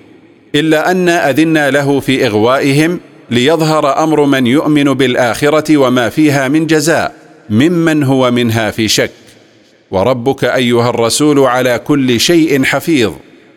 إلا 0.61 0.91
أن 0.91 1.09
اذنا 1.09 1.71
له 1.71 2.01
في 2.01 2.27
إغوائهم 2.27 3.01
ليظهر 3.31 4.03
أمر 4.05 4.25
من 4.25 4.47
يؤمن 4.47 4.85
بالآخرة 4.85 5.77
وما 5.77 6.09
فيها 6.09 6.49
من 6.49 6.67
جزاء 6.67 7.15
ممن 7.51 8.03
هو 8.03 8.31
منها 8.31 8.71
في 8.71 8.89
شك. 8.89 9.11
وربك 9.91 10.45
أيها 10.45 10.91
الرسول 10.91 11.41
على 11.41 11.79
كل 11.79 12.21
شيء 12.21 12.65
حفيظ 12.65 13.13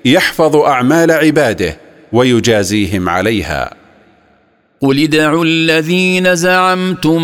يحفظ 0.05 0.55
أعمال 0.55 1.11
عباده 1.11 1.77
ويجازيهم 2.11 3.09
عليها. 3.09 3.73
قل 4.81 5.03
ادعوا 5.03 5.45
الذين 5.45 6.35
زعمتم 6.35 7.23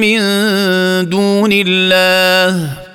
من 0.00 0.18
دون 1.08 1.50
الله 1.52 2.87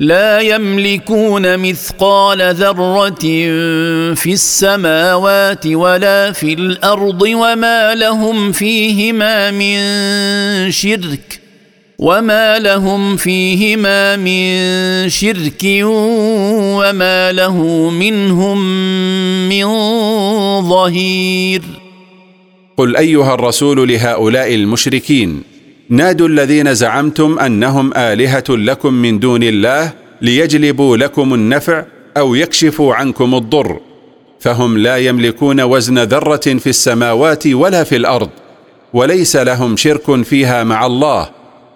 لا 0.00 0.40
يملكون 0.40 1.58
مثقال 1.58 2.54
ذرة 2.54 3.24
في 4.14 4.32
السماوات 4.32 5.66
ولا 5.66 6.32
في 6.32 6.52
الأرض 6.52 7.22
وما 7.22 7.94
لهم 7.94 8.52
فيهما 8.52 9.50
من 9.50 10.70
شرك 10.70 11.40
وما 11.98 12.58
لهم 12.58 13.16
فيهما 13.16 14.16
من 14.16 15.08
شرك 15.08 15.62
وما 16.82 17.32
له 17.32 17.90
منهم 17.90 18.58
من 19.48 19.66
ظهير. 20.68 21.62
قل 22.76 22.96
أيها 22.96 23.34
الرسول 23.34 23.88
لهؤلاء 23.88 24.54
المشركين 24.54 25.53
نادوا 25.94 26.28
الذين 26.28 26.74
زعمتم 26.74 27.38
أنهم 27.38 27.94
آلهة 27.96 28.44
لكم 28.48 28.94
من 28.94 29.18
دون 29.18 29.42
الله 29.42 29.92
ليجلبوا 30.22 30.96
لكم 30.96 31.34
النفع 31.34 31.84
أو 32.16 32.34
يكشفوا 32.34 32.94
عنكم 32.94 33.34
الضر 33.34 33.80
فهم 34.40 34.78
لا 34.78 34.96
يملكون 34.96 35.60
وزن 35.60 35.98
ذرة 35.98 36.36
في 36.36 36.66
السماوات 36.66 37.46
ولا 37.46 37.84
في 37.84 37.96
الأرض 37.96 38.30
وليس 38.92 39.36
لهم 39.36 39.76
شرك 39.76 40.22
فيها 40.22 40.64
مع 40.64 40.86
الله 40.86 41.30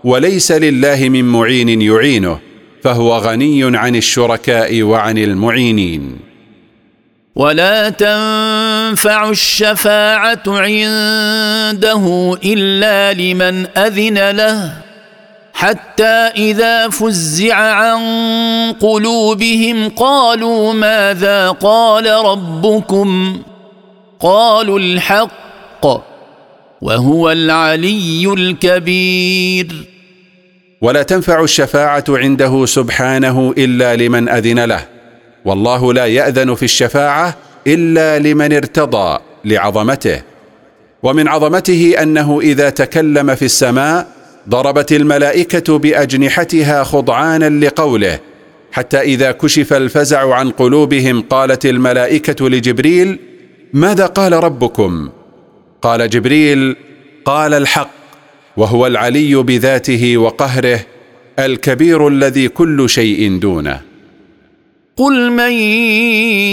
وليس 0.05 0.53
لله 0.53 1.09
من 1.09 1.25
معين 1.25 1.83
يعينه 1.83 2.39
فهو 2.83 3.17
غني 3.17 3.77
عن 3.77 3.97
الشركاء 3.97 4.83
وعن 4.83 5.19
المعينين. 5.19 6.28
ولا 7.39 7.89
تنفع 7.91 9.31
الشفاعة 9.31 10.43
عنده 10.47 12.37
إلا 12.45 13.13
لمن 13.13 13.67
أذن 13.77 14.31
له 14.31 14.73
حتى 15.53 16.31
إذا 16.37 16.89
فزع 16.89 17.55
عن 17.55 18.01
قلوبهم 18.81 19.89
قالوا 19.89 20.73
ماذا 20.73 21.51
قال 21.51 22.07
ربكم؟ 22.07 23.43
قالوا 24.21 24.79
الحق 24.79 25.87
وهو 26.81 27.31
العلي 27.31 28.33
الكبير. 28.33 29.67
ولا 30.81 31.03
تنفع 31.03 31.43
الشفاعة 31.43 32.05
عنده 32.09 32.67
سبحانه 32.67 33.55
إلا 33.59 33.97
لمن 33.97 34.29
أذن 34.29 34.65
له. 34.65 34.98
والله 35.45 35.93
لا 35.93 36.07
يأذن 36.07 36.55
في 36.55 36.63
الشفاعة 36.63 37.37
إلا 37.67 38.19
لمن 38.19 38.53
ارتضى 38.53 39.19
لعظمته. 39.45 40.23
ومن 41.03 41.29
عظمته 41.29 41.95
أنه 42.03 42.41
إذا 42.41 42.71
تكلم 42.71 43.35
في 43.35 43.45
السماء 43.45 44.07
ضربت 44.49 44.93
الملائكة 44.93 45.79
بأجنحتها 45.79 46.85
خضعانا 46.85 47.67
لقوله 47.67 48.19
حتى 48.73 49.01
إذا 49.01 49.33
كشف 49.33 49.73
الفزع 49.73 50.35
عن 50.35 50.51
قلوبهم 50.51 51.23
قالت 51.23 51.67
الملائكة 51.67 52.49
لجبريل 52.49 53.19
ماذا 53.73 54.07
قال 54.07 54.33
ربكم؟ 54.33 55.09
قال 55.83 56.11
جبريل 56.11 56.77
قال 57.25 57.55
الحق 57.55 57.91
وهو 58.57 58.87
العلي 58.87 59.35
بذاته 59.35 60.19
وقهره 60.19 60.81
الكبير 61.39 62.09
الذي 62.09 62.49
كل 62.49 62.89
شيء 62.91 63.39
دونه. 63.39 63.88
قل 64.99 65.31
من 65.31 65.53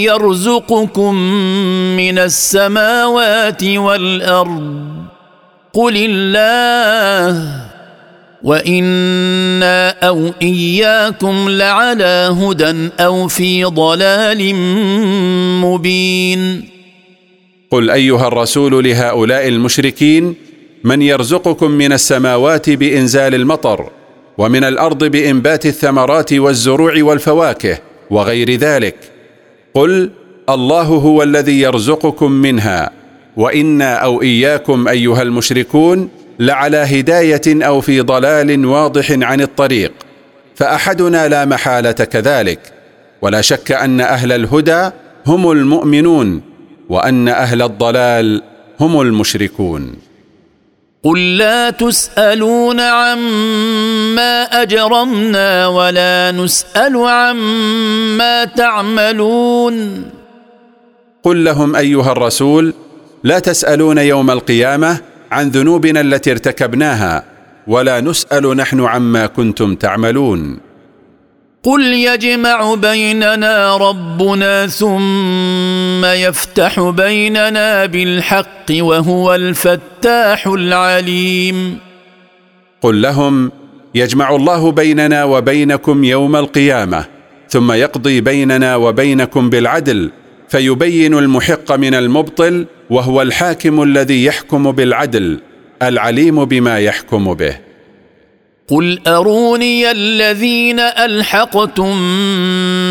يرزقكم 0.06 1.16
من 1.98 2.18
السماوات 2.20 3.64
والارض 3.64 4.86
قل 5.74 5.94
الله 5.98 7.52
وأنا 8.44 9.90
أو 10.08 10.32
اياكم 10.42 11.50
لعلى 11.50 12.36
هدى 12.42 12.90
أو 13.00 13.28
في 13.28 13.64
ضلال 13.64 14.56
مبين 15.62 16.70
قل 17.72 17.90
ايها 17.90 18.28
الرسول 18.28 18.84
لهؤلاء 18.84 19.48
المشركين 19.48 20.36
من 20.84 21.02
يرزقكم 21.02 21.72
من 21.72 21.94
السماوات 21.94 22.70
بانزال 22.70 23.36
المطر 23.36 23.90
ومن 24.38 24.64
الأرض 24.64 25.04
بانبات 25.04 25.66
الثمرات 25.66 26.34
والزروع 26.34 26.94
والفواكه 27.04 27.78
وغير 28.10 28.56
ذلك. 28.56 28.96
قل 29.74 30.12
الله 30.50 30.82
هو 30.82 31.24
الذي 31.24 31.62
يرزقكم 31.62 32.32
منها 32.32 32.92
وإنا 33.38 33.96
أو 33.96 34.22
إياكم 34.22 34.88
أيها 34.88 35.22
المشركون 35.22 36.10
لعلى 36.40 36.78
هداية 36.78 37.42
أو 37.48 37.82
في 37.82 38.02
ضلال 38.02 38.66
واضح 38.66 39.12
عن 39.12 39.42
الطريق. 39.42 39.92
فأحدنا 40.56 41.28
لا 41.28 41.46
محالة 41.46 41.92
كذلك. 41.92 42.60
ولا 43.22 43.42
شك 43.42 43.72
أن 43.72 44.02
أهل 44.02 44.32
الهدى 44.32 44.90
هم 45.26 45.52
المؤمنون 45.52 46.42
وأن 46.90 47.28
أهل 47.28 47.62
الضلال 47.62 48.42
هم 48.80 49.02
المشركون. 49.02 50.05
قل 51.06 51.38
لا 51.38 51.70
تسألون 51.70 52.80
عما 52.80 54.44
أجرمنا 54.44 55.68
ولا 55.68 56.32
نسأل 56.32 56.98
عما 56.98 58.46
تعملون. 58.46 60.06
قل 61.24 61.44
لهم 61.44 61.76
أيها 61.76 62.12
الرسول 62.12 62.74
لا 63.24 63.40
تسألون 63.40 63.98
يوم 63.98 64.32
القيامة 64.32 64.98
عن 65.32 65.50
ذنوبنا 65.50 66.02
التي 66.02 66.32
ارتكبناها 66.32 67.24
ولا 67.68 68.02
نسأل 68.02 68.58
نحن 68.58 68.80
عما 68.86 69.26
كنتم 69.26 69.76
تعملون. 69.76 70.65
قل 71.66 71.94
يجمع 71.94 72.76
بيننا 72.76 73.78
ربنا 73.78 74.68
ثم 74.68 76.06
يفتح 76.06 76.80
بيننا 76.80 77.86
بالحق 77.86 78.66
وهو 78.72 79.36
الفتاح 79.36 80.48
العليم 80.48 81.78
قل 82.82 83.02
لهم 83.02 83.52
يجمع 83.96 84.36
الله 84.36 84.72
بيننا 84.72 85.24
وبينكم 85.24 86.04
يوم 86.04 86.36
القيامه 86.36 87.06
ثم 87.50 87.72
يقضي 87.72 88.22
بيننا 88.22 88.76
وبينكم 88.76 89.50
بالعدل 89.50 90.12
فيبين 90.50 91.14
المحق 91.14 91.72
من 91.72 91.94
المبطل 91.94 92.66
وهو 92.90 93.22
الحاكم 93.22 93.84
الذي 93.84 94.26
يحكم 94.26 94.72
بالعدل 94.72 95.40
العليم 95.82 96.46
بما 96.46 96.80
يحكم 96.80 97.34
به. 97.34 97.65
قل 98.70 99.00
اروني 99.08 99.92
الذين 99.92 100.80
الحقتم 100.80 101.94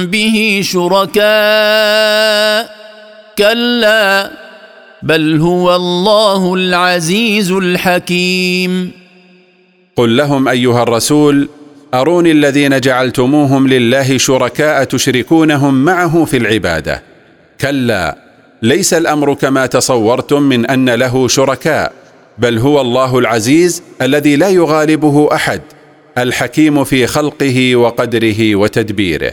به 0.06 0.60
شركاء 0.64 1.24
كلا 3.38 4.30
بل 5.02 5.40
هو 5.40 5.76
الله 5.76 6.54
العزيز 6.54 7.52
الحكيم 7.52 8.90
قل 9.96 10.16
لهم 10.16 10.48
ايها 10.48 10.82
الرسول 10.82 11.48
اروني 11.94 12.30
الذين 12.30 12.80
جعلتموهم 12.80 13.68
لله 13.68 14.18
شركاء 14.18 14.84
تشركونهم 14.84 15.84
معه 15.84 16.24
في 16.24 16.36
العباده. 16.36 17.02
كلا 17.60 18.18
ليس 18.62 18.94
الامر 18.94 19.34
كما 19.34 19.66
تصورتم 19.66 20.42
من 20.42 20.66
ان 20.66 20.90
له 20.90 21.28
شركاء. 21.28 21.92
بل 22.38 22.58
هو 22.58 22.80
الله 22.80 23.18
العزيز 23.18 23.82
الذي 24.02 24.36
لا 24.36 24.48
يغالبه 24.48 25.28
أحد 25.34 25.60
الحكيم 26.18 26.84
في 26.84 27.06
خلقه 27.06 27.76
وقدره 27.76 28.56
وتدبيره. 28.56 29.32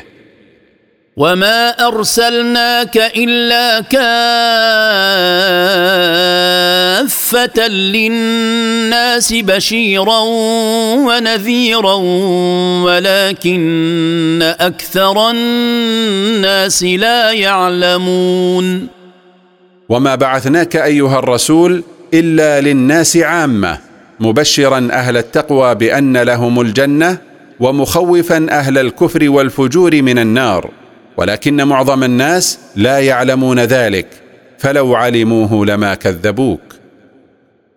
وما 1.17 1.87
ارسلناك 1.87 2.97
الا 2.97 3.81
كافه 7.01 7.67
للناس 7.67 9.33
بشيرا 9.33 10.19
ونذيرا 11.07 11.93
ولكن 12.83 14.53
أكثر 14.59 15.29
الناس 15.29 16.83
لا 16.83 17.31
يعلمون. 17.31 18.87
وما 19.89 20.15
بعثناك 20.15 20.75
ايها 20.75 21.19
الرسول 21.19 21.83
إلا 22.13 22.62
للناس 22.62 23.17
عامة 23.17 23.78
مبشرا 24.19 24.89
أهل 24.91 25.17
التقوى 25.17 25.76
بأن 25.76 26.17
لهم 26.17 26.62
الجنة 26.62 27.17
ومخوفا 27.60 28.47
أهل 28.50 28.78
الكفر 28.78 29.30
والفجور 29.30 30.02
من 30.02 30.19
النار. 30.19 30.69
ولكن 31.17 31.63
معظم 31.63 32.04
الناس 32.04 32.60
لا 32.76 33.00
يعلمون 33.00 33.60
ذلك 33.60 34.08
فلو 34.58 34.95
علموه 34.95 35.65
لما 35.65 35.95
كذبوك. 35.95 36.62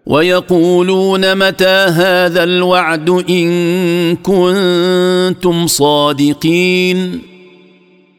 ويقولون 0.06 1.34
متى 1.34 1.86
هذا 1.88 2.44
الوعد 2.44 3.10
إن 3.10 4.16
كنتم 4.16 5.66
صادقين؟ 5.66 7.20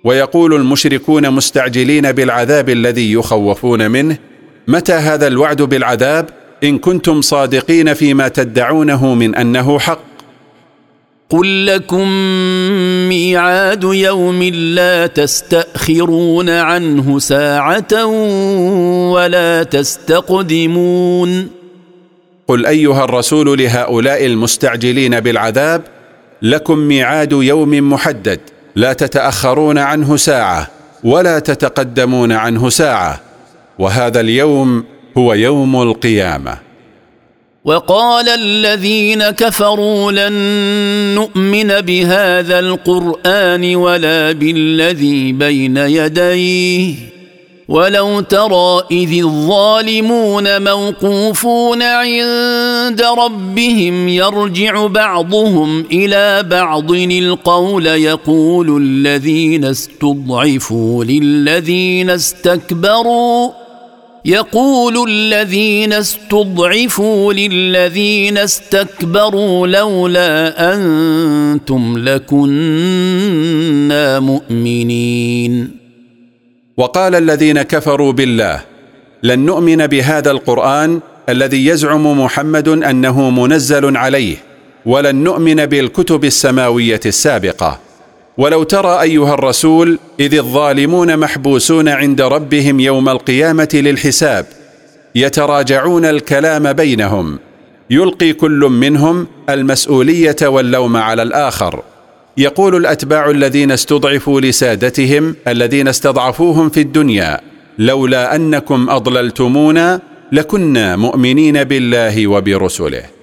ويقول 0.04 0.54
المشركون 0.54 1.30
مستعجلين 1.32 2.12
بالعذاب 2.12 2.70
الذي 2.70 3.14
يخوفون 3.14 3.92
منه 3.92 4.18
متى 4.68 4.94
هذا 4.94 5.28
الوعد 5.28 5.62
بالعذاب 5.62 6.30
إن 6.64 6.78
كنتم 6.78 7.22
صادقين 7.22 7.94
فيما 7.94 8.28
تدعونه 8.28 9.14
من 9.14 9.36
أنه 9.36 9.80
حق؟ 9.80 10.00
قل 11.30 11.66
لكم 11.66 12.08
ميعاد 13.10 13.84
يوم 13.84 14.44
لا 14.44 15.08
تستأخرون 15.08 16.50
عنه 16.50 17.20
ساعة 17.20 18.06
ولا 19.12 19.64
تستقدمون. 19.64 21.50
قل 22.48 22.66
أيها 22.66 23.04
الرسول 23.04 23.60
لهؤلاء 23.60 24.26
المستعجلين 24.26 25.20
بالعذاب 25.20 25.82
لكم 26.42 26.78
ميعاد 26.78 27.32
يوم 27.32 27.94
محدد 27.94 28.40
لا 28.76 28.94
تتأخرون 28.94 29.78
عنه 29.78 30.18
ساعة 30.18 30.68
ولا 31.04 31.40
تتقدمون 31.40 32.32
عنه 32.32 32.70
ساعة. 32.70 33.25
وهذا 33.80 34.20
اليوم 34.20 34.84
هو 35.18 35.34
يوم 35.34 35.82
القيامة. 35.82 36.58
وقال 37.66 38.30
الذين 38.30 39.24
كفروا 39.24 40.12
لن 40.12 40.34
نؤمن 41.16 41.68
بهذا 41.68 42.60
القرآن 42.60 43.76
ولا 43.76 44.32
بالذي 44.32 45.32
بين 45.32 45.78
يديه. 45.78 46.96
ولو 47.68 48.20
ترى 48.20 48.84
إذ 48.92 49.24
الظالمون 49.24 50.62
موقوفون 50.64 51.82
عند 51.82 53.02
ربهم 53.02 54.08
يرجع 54.08 54.88
بعضهم 54.88 55.86
إلى 55.92 56.44
بعض 56.44 56.92
القول 56.92 57.86
يقول 57.86 58.82
الذين 58.82 59.66
استضعفوا 59.66 61.04
للذين 61.04 62.10
استكبروا. 62.10 63.65
يقول 64.26 65.10
الذين 65.10 65.94
استضعفوا 65.94 67.34
للذين 67.34 68.38
استكبروا 68.38 69.68
لولا 69.68 70.74
أنتم 70.74 71.98
لكنا 71.98 72.40
مؤمنين. 74.20 75.72
وقال 76.78 77.16
الذين 77.16 77.62
كفروا 77.62 78.12
بالله 78.12 78.62
لن 79.24 79.40
نؤمن 79.40 79.88
بهذا 79.88 80.32
القرآن 80.32 81.00
الذي 81.30 81.66
يزعم 81.66 82.22
محمد 82.22 82.68
أنه 82.68 83.30
منزل 83.30 83.98
عليه 83.98 84.36
ولن 84.86 85.16
نؤمن 85.16 85.66
بالكتب 85.66 86.26
السماوية 86.26 87.00
السابقة. 87.06 87.85
ولو 88.38 88.64
ترى 88.64 89.02
أيها 89.02 89.34
الرسول 89.34 90.00
إذ 90.20 90.36
الظالمون 90.36 91.18
محبوسون 91.18 91.90
عند 91.90 92.22
ربهم 92.22 92.80
يوم 92.80 93.10
القيامة 93.10 93.70
للحساب 93.74 94.46
يتراجعون 95.16 96.06
الكلام 96.06 96.74
بينهم 96.74 97.40
يلقي 97.90 98.34
كل 98.34 98.60
منهم 98.60 99.28
المسؤولية 99.50 100.36
واللوم 100.44 100.98
على 100.98 101.22
الآخر. 101.22 101.84
يقول 102.38 102.76
الأتباع 102.76 103.30
الذين 103.30 103.72
استضعفوا 103.72 104.42
لسادتهم 104.42 105.36
الذين 105.48 105.88
استضعفوهم 105.88 106.70
في 106.70 106.82
الدنيا 106.82 107.42
لولا 107.80 108.36
أنكم 108.36 108.90
أضللتمونا 108.90 110.00
لكنا 110.32 110.96
مؤمنين 110.96 111.64
بالله 111.64 112.28
وبرسله. 112.28 113.15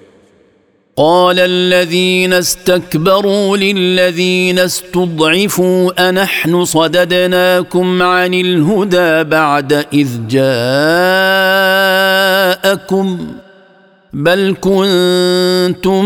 قال 0.97 1.39
الذين 1.39 2.33
استكبروا 2.33 3.57
للذين 3.57 4.59
استضعفوا 4.59 6.09
أنحن 6.09 6.65
صددناكم 6.65 8.01
عن 8.03 8.33
الهدى 8.33 9.23
بعد 9.23 9.73
إذ 9.93 10.07
جاءكم 10.29 10.47
بل 14.13 14.55
كنتم 14.61 16.05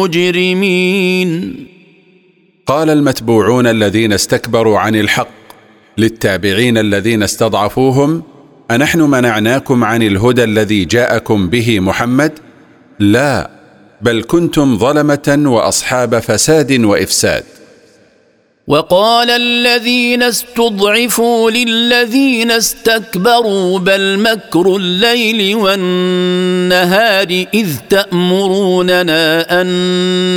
مجرمين. 0.00 1.66
قال 2.66 2.90
المتبوعون 2.90 3.66
الذين 3.66 4.12
استكبروا 4.12 4.78
عن 4.78 4.96
الحق 4.96 5.28
للتابعين 5.98 6.78
الذين 6.78 7.22
استضعفوهم 7.22 8.22
أنحن 8.70 9.00
منعناكم 9.00 9.84
عن 9.84 10.02
الهدى 10.02 10.44
الذي 10.44 10.84
جاءكم 10.84 11.48
به 11.48 11.80
محمد؟ 11.80 12.32
لا. 12.98 13.55
بل 14.02 14.22
كنتم 14.22 14.78
ظلمة 14.78 15.42
وأصحاب 15.46 16.18
فساد 16.18 16.84
وإفساد. 16.84 17.44
وقال 18.68 19.30
الذين 19.30 20.22
استضعفوا 20.22 21.50
للذين 21.50 22.50
استكبروا 22.50 23.78
بل 23.78 24.18
مكر 24.18 24.76
الليل 24.76 25.56
والنهار 25.56 27.44
إذ 27.54 27.68
تأمروننا 27.90 29.46
أن 29.60 29.66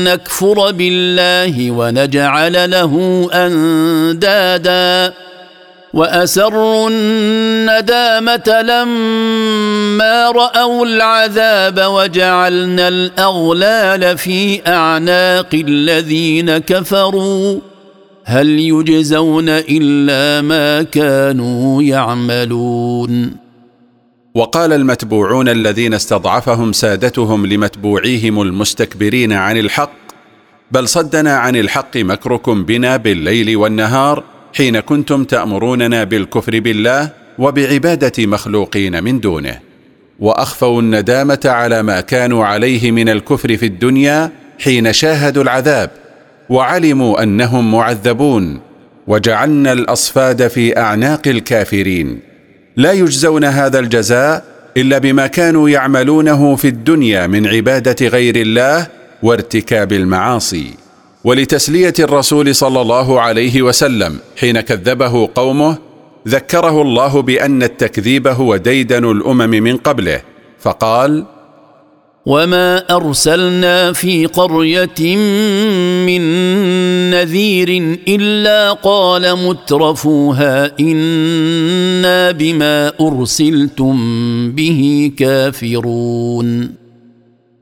نكفر 0.03 0.71
بالله 0.71 1.71
ونجعل 1.71 2.71
له 2.71 3.27
أندادا. 3.33 5.13
وأسروا 5.93 6.89
الندامة 6.89 8.61
لما 8.61 10.31
رأوا 10.31 10.85
العذاب 10.85 11.79
وجعلنا 11.85 12.87
الأغلال 12.87 14.17
في 14.17 14.67
أعناق 14.67 15.49
الذين 15.53 16.57
كفروا. 16.57 17.59
هل 18.23 18.49
يجزون 18.49 19.49
إلا 19.49 20.41
ما 20.41 20.83
كانوا 20.83 21.83
يعملون؟ 21.83 23.31
وقال 24.35 24.73
المتبوعون 24.73 25.49
الذين 25.49 25.93
استضعفهم 25.93 26.73
سادتهم 26.73 27.45
لمتبوعيهم 27.45 28.41
المستكبرين 28.41 29.33
عن 29.33 29.57
الحق 29.57 29.91
بل 30.71 30.87
صدنا 30.87 31.37
عن 31.37 31.55
الحق 31.55 31.97
مكركم 31.97 32.63
بنا 32.63 32.97
بالليل 32.97 33.57
والنهار 33.57 34.23
حين 34.53 34.79
كنتم 34.79 35.23
تأمروننا 35.23 36.03
بالكفر 36.03 36.59
بالله 36.59 37.09
وبعبادة 37.39 38.25
مخلوقين 38.25 39.03
من 39.03 39.19
دونه 39.19 39.59
وأخفوا 40.19 40.81
الندامة 40.81 41.39
على 41.45 41.83
ما 41.83 42.01
كانوا 42.01 42.45
عليه 42.45 42.91
من 42.91 43.09
الكفر 43.09 43.57
في 43.57 43.65
الدنيا 43.65 44.31
حين 44.59 44.93
شاهدوا 44.93 45.43
العذاب 45.43 45.89
وعلموا 46.49 47.23
أنهم 47.23 47.71
معذبون 47.71 48.59
وجعلنا 49.07 49.71
الأصفاد 49.71 50.47
في 50.47 50.77
أعناق 50.77 51.27
الكافرين. 51.27 52.19
لا 52.75 52.91
يجزون 52.91 53.45
هذا 53.45 53.79
الجزاء 53.79 54.43
إلا 54.77 54.97
بما 54.97 55.27
كانوا 55.27 55.69
يعملونه 55.69 56.55
في 56.55 56.67
الدنيا 56.67 57.27
من 57.27 57.47
عبادة 57.47 58.07
غير 58.07 58.35
الله 58.35 58.87
وارتكاب 59.23 59.93
المعاصي. 59.93 60.73
ولتسلية 61.29 61.93
الرسول 61.99 62.55
صلى 62.55 62.81
الله 62.81 63.21
عليه 63.21 63.61
وسلم 63.61 64.19
حين 64.37 64.59
كذبه 64.59 65.29
قومه 65.35 65.77
ذكره 66.27 66.81
الله 66.81 67.21
بأن 67.21 67.63
التكذيب 67.63 68.27
هو 68.27 68.55
ديدن 68.57 69.11
الأمم 69.11 69.49
من 69.49 69.77
قبله 69.77 70.21
فقال 70.59 71.25
وما 72.25 72.95
ارسلنا 72.95 73.93
في 73.93 74.25
قريه 74.25 75.15
من 76.05 76.21
نذير 77.11 77.97
الا 78.07 78.71
قال 78.71 79.35
مترفوها 79.47 80.79
أنا 80.79 82.31
بما 82.31 82.91
ارسلتم 83.01 83.95
به 84.51 85.11
كافرون 85.17 86.78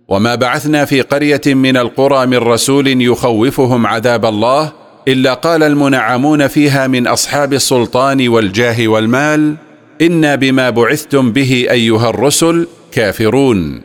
وما 0.08 0.36
بعثنا 0.36 0.86
في 0.86 1.02
قرية 1.02 1.42
من 1.48 1.78
القرى 1.78 2.26
من 2.26 2.38
رسول 2.38 3.02
يخوفهم 3.02 3.88
عذاب 3.88 4.26
الله 4.26 4.72
إلا 5.08 5.34
قال 5.34 5.64
المنعمون 5.64 6.48
فيها 6.48 6.88
من 6.88 7.08
أصحاب 7.08 7.54
السلطان 7.54 8.28
والجاه 8.28 8.88
والمال 8.88 9.56
إنا 10.02 10.36
بما 10.36 10.70
بعثتم 10.70 11.32
به 11.32 11.68
أيها 11.72 12.10
الرسل 12.10 12.68
كافرون. 12.92 13.82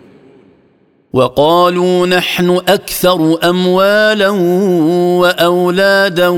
وقالوا 1.12 2.06
نحن 2.06 2.60
أكثر 2.68 3.38
أموالا 3.50 4.28
وأولادا 5.20 6.28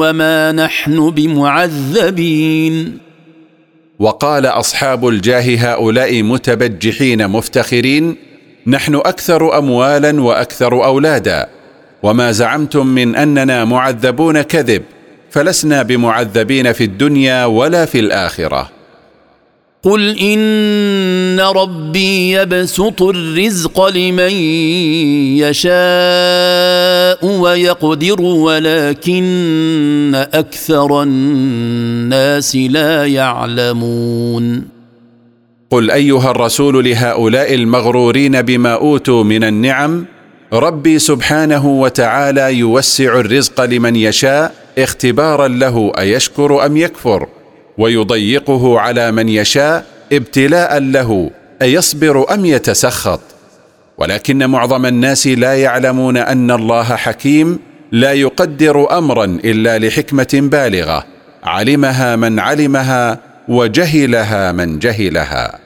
وما 0.00 0.52
نحن 0.52 1.10
بمعذبين. 1.10 2.98
وقال 3.98 4.46
أصحاب 4.46 5.08
الجاه 5.08 5.56
هؤلاء 5.56 6.22
متبجحين 6.22 7.28
مفتخرين 7.28 8.16
نحن 8.66 8.94
أكثر 8.94 9.58
اموالا 9.58 10.22
وأكثر 10.22 10.84
أولادا. 10.84 11.46
وما 12.02 12.32
زعمتم 12.32 12.86
من 12.86 13.16
أننا 13.16 13.64
معذبون 13.64 14.42
كذب 14.42 14.82
فلسنا 15.30 15.82
بمعذبين 15.82 16.72
في 16.72 16.84
الدنيا 16.84 17.44
ولا 17.44 17.84
في 17.84 18.00
الآخرة. 18.00 18.70
قل 19.82 20.18
إن 20.18 21.40
ربي 21.40 22.32
يبسط 22.32 23.02
الرزق 23.02 23.88
لمن 23.88 24.32
يشاء 25.38 27.26
ويقدر 27.26 28.22
ولكن 28.22 30.12
أكثر 30.34 31.02
الناس 31.02 32.56
لا 32.56 33.06
يعلمون. 33.06 34.75
قل 35.76 35.90
أيها 35.90 36.30
الرسول 36.30 36.84
لهؤلاء 36.84 37.54
المغرورين 37.54 38.42
بما 38.42 38.74
أوتوا 38.74 39.24
من 39.24 39.44
النعم 39.44 40.04
ربي 40.52 40.98
سبحانه 40.98 41.66
وتعالى 41.66 42.54
يوسع 42.54 43.20
الرزق 43.20 43.64
لمن 43.64 43.96
يشاء 43.96 44.54
اختبارا 44.78 45.48
له 45.48 45.92
أيشكر 45.98 46.66
أم 46.66 46.76
يكفر؟ 46.76 47.26
ويضيقه 47.78 48.80
على 48.80 49.12
من 49.12 49.28
يشاء 49.28 49.86
ابتلاء 50.12 50.78
له 50.78 51.30
أيصبر 51.62 52.34
أم 52.34 52.44
يتسخط؟ 52.44 53.20
ولكن 53.98 54.46
معظم 54.46 54.86
الناس 54.86 55.26
لا 55.26 55.54
يعلمون 55.54 56.16
أن 56.16 56.50
الله 56.50 56.84
حكيم 56.84 57.58
لا 57.92 58.12
يقدر 58.12 58.98
أمرا 58.98 59.24
إلا 59.24 59.78
لحكمة 59.78 60.28
بالغة 60.32 61.04
علمها 61.44 62.16
من 62.16 62.38
علمها 62.38 63.18
وجهلها 63.48 64.52
من 64.52 64.78
جهلها. 64.78 65.65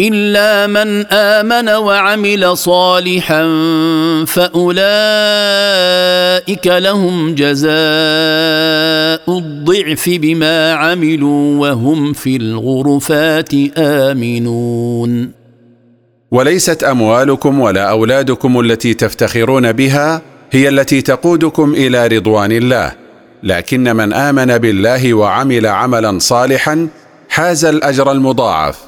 إلا 0.00 0.66
من 0.66 1.06
آمن 1.06 1.68
وعمل 1.68 2.56
صالحا 2.56 3.44
فأولئك 4.26 4.86
لهم 6.66 7.34
جزاء 7.34 7.68
الضعف 9.38 10.08
بما 10.08 10.72
عملوا 10.72 11.60
وهم 11.60 12.12
في 12.12 12.36
الغرفات 12.36 13.50
آمنون. 13.78 15.32
وليست 16.30 16.84
أموالكم 16.84 17.60
ولا 17.60 17.90
أولادكم 17.90 18.60
التي 18.60 18.94
تفتخرون 18.94 19.72
بها 19.72 20.22
هي 20.50 20.68
التي 20.68 21.02
تقودكم 21.02 21.74
إلى 21.74 22.06
رضوان 22.06 22.52
الله. 22.52 22.92
لكن 23.42 23.96
من 23.96 24.12
آمن 24.12 24.58
بالله 24.58 25.14
وعمل 25.14 25.66
عملا 25.66 26.18
صالحا 26.18 26.88
حاز 27.28 27.64
الأجر 27.64 28.12
المضاعف. 28.12 28.87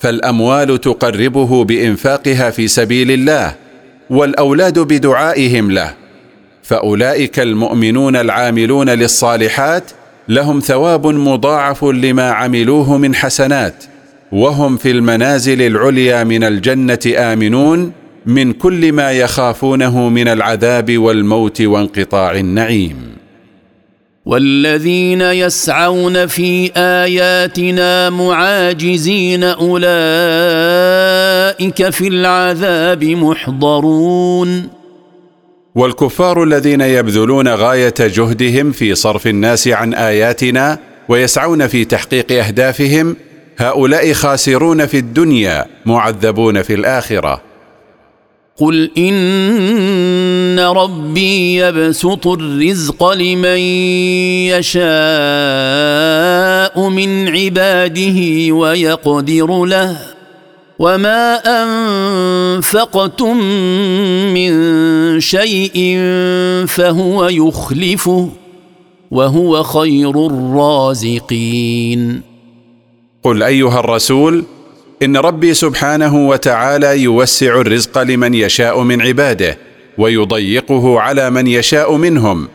فالأموال 0.00 0.80
تقربه 0.80 1.64
بإنفاقها 1.64 2.50
في 2.50 2.68
سبيل 2.68 3.10
الله 3.10 3.54
والأولاد 4.10 4.78
بدعائهم 4.78 5.70
له 5.70 5.94
فأولئك 6.62 7.38
المؤمنون 7.40 8.16
العاملون 8.16 8.90
للصالحات 8.90 9.90
لهم 10.28 10.60
ثواب 10.60 11.06
مضاعف 11.06 11.84
لما 11.84 12.30
عملوه 12.30 12.98
من 12.98 13.14
حسنات 13.14 13.84
وهم 14.32 14.76
في 14.76 14.90
المنازل 14.90 15.62
العليا 15.62 16.24
من 16.24 16.44
الجنة 16.44 16.98
آمنون 17.16 17.92
من 18.26 18.52
كل 18.52 18.92
ما 18.92 19.12
يخافونه 19.12 20.08
من 20.08 20.28
العذاب 20.28 20.98
والموت 20.98 21.62
وانقطاع 21.62 22.32
النعيم. 22.32 23.15
والذين 24.26 25.20
يسعون 25.20 26.26
في 26.26 26.70
آياتنا 26.76 28.10
معاجزين 28.10 29.44
أولئك 29.44 29.90
في 31.90 32.08
العذاب 32.08 33.04
محضرون. 33.04 34.68
والكفار 35.74 36.42
الذين 36.42 36.80
يبذلون 36.80 37.48
غاية 37.48 37.94
جهدهم 38.00 38.72
في 38.72 38.94
صرف 38.94 39.26
الناس 39.26 39.68
عن 39.68 39.94
آياتنا 39.94 40.78
ويسعون 41.08 41.66
في 41.66 41.84
تحقيق 41.84 42.32
أهدافهم 42.32 43.16
هؤلاء 43.58 44.12
خاسرون 44.12 44.86
في 44.86 44.98
الدنيا 44.98 45.66
معذبون 45.86 46.62
في 46.62 46.74
الآخرة. 46.74 47.45
قل 48.58 48.90
إن 48.98 50.58
ربي 50.60 51.56
يبسط 51.56 52.26
الرزق 52.26 53.12
لمن 53.12 53.58
يشاء 54.56 54.88
من 56.88 57.28
عباده 57.28 58.52
ويقدر 58.54 59.64
له 59.64 59.96
وما 60.78 61.36
أنفقتم 61.46 63.36
من 64.34 64.50
شيء 65.20 65.98
فهو 66.66 67.28
يخلفه 67.28 68.28
وهو 69.10 69.62
خير 69.62 70.26
الرازقين. 70.26 72.22
قل 73.24 73.42
أيها 73.42 73.80
الرسول 73.80 74.44
إن 75.02 75.16
ربي 75.16 75.54
سبحانه 75.54 76.28
وتعالى 76.28 77.02
يوسع 77.02 77.60
الرزق 77.60 78.02
لمن 78.02 78.34
يشاء 78.34 78.82
من 78.82 79.02
عباده 79.02 79.58
ويضيقه 79.98 81.00
على 81.00 81.30
من 81.30 81.46
يشاء 81.46 81.96
منهم. 81.96 82.48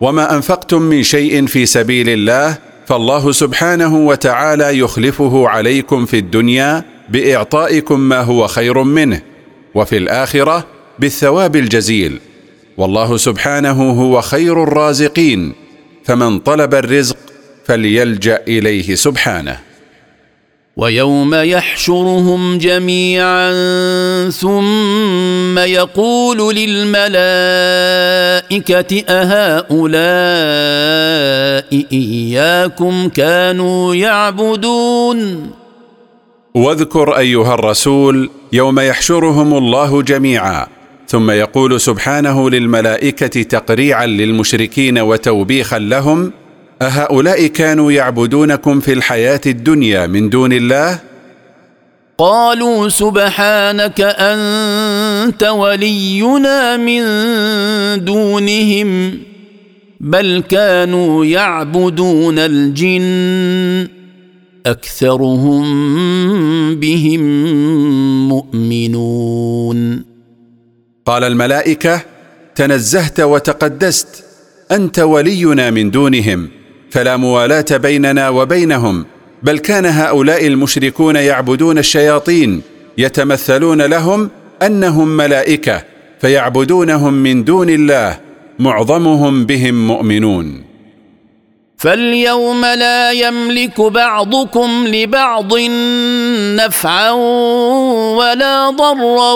وما 0.00 0.36
أنفقتم 0.36 0.82
من 0.82 1.02
شيء 1.02 1.46
في 1.46 1.66
سبيل 1.66 2.08
الله 2.08 2.58
فالله 2.86 3.32
سبحانه 3.32 3.96
وتعالى 3.96 4.78
يخلفه 4.78 5.48
عليكم 5.48 6.06
في 6.06 6.18
الدنيا 6.18 6.84
بإعطائكم 7.08 8.00
ما 8.00 8.20
هو 8.20 8.46
خير 8.46 8.82
منه 8.82 9.22
وفي 9.74 9.96
الآخرة 9.96 10.66
بالثواب 10.98 11.56
الجزيل. 11.56 12.20
والله 12.76 13.16
سبحانه 13.16 13.90
هو 13.90 14.20
خير 14.20 14.62
الرازقين 14.62 15.52
فمن 16.04 16.38
طلب 16.38 16.74
الرزق 16.74 17.16
فليلجأ 17.64 18.42
إليه 18.48 18.94
سبحانه. 18.94 19.71
ويوم 20.76 21.34
يحشرهم 21.34 22.58
جميعا 22.58 23.50
ثم 24.30 25.58
يقول 25.58 26.54
للملائكة 26.54 27.12
أهؤلاء 29.08 29.92
إياكم 31.92 33.08
كانوا 33.08 33.94
يعبدون؟ 33.94 35.50
واذكر 36.54 37.18
أيها 37.18 37.54
الرسول 37.54 38.30
يوم 38.52 38.80
يحشرهم 38.80 39.54
الله 39.54 40.02
جميعا 40.02 40.66
ثم 41.08 41.30
يقول 41.30 41.80
سبحانه 41.80 42.50
للملائكة 42.50 43.42
تقريعا 43.42 44.06
للمشركين 44.06 44.98
وتوبيخا 44.98 45.78
لهم 45.78 46.32
أهؤلاء 46.82 47.46
كانوا 47.46 47.92
يعبدونكم 47.92 48.80
في 48.80 48.92
الحياة 48.92 49.40
الدنيا 49.46 50.06
من 50.06 50.30
دون 50.30 50.52
الله؟ 50.52 50.98
قالوا 52.18 52.88
سبحانك 52.88 54.00
أنت 54.00 55.42
ولينا 55.42 56.76
من 56.76 57.02
دونهم 58.04 59.18
بل 60.00 60.42
كانوا 60.48 61.24
يعبدون 61.24 62.38
الجن 62.38 63.88
أكثرهم 64.66 65.64
بهم 66.80 67.22
مؤمنون. 68.28 70.04
قال 71.06 71.24
الملائكة 71.24 72.00
تنزهت 72.54 73.20
وتقدست 73.20 74.24
أنت 74.70 74.98
ولينا 74.98 75.70
من 75.70 75.90
دونهم. 75.90 76.61
فلا 76.92 77.16
موالاه 77.16 77.64
بيننا 77.70 78.28
وبينهم 78.28 79.04
بل 79.42 79.58
كان 79.58 79.86
هؤلاء 79.86 80.46
المشركون 80.46 81.16
يعبدون 81.16 81.78
الشياطين 81.78 82.62
يتمثلون 82.98 83.82
لهم 83.82 84.30
أنهم 84.62 85.16
ملائكة 85.16 85.82
فيعبدونهم 86.20 87.14
من 87.14 87.44
دون 87.44 87.70
الله 87.70 88.18
معظمهم 88.58 89.46
بهم 89.46 89.86
مؤمنون. 89.86 90.71
فاليوم 91.82 92.64
لا 92.64 93.12
يملك 93.12 93.80
بعضكم 93.80 94.86
لبعض 94.86 95.52
نفعا 96.56 97.10
ولا 98.18 98.70
ضرا 98.70 99.34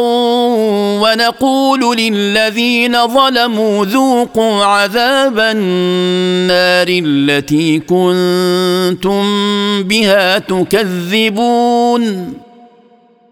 ونقول 1.02 1.96
للذين 1.96 3.06
ظلموا 3.08 3.84
ذوقوا 3.84 4.64
عذاب 4.64 5.38
النار 5.38 6.86
التي 6.88 7.78
كنتم 7.78 9.22
بها 9.82 10.38
تكذبون. 10.38 12.34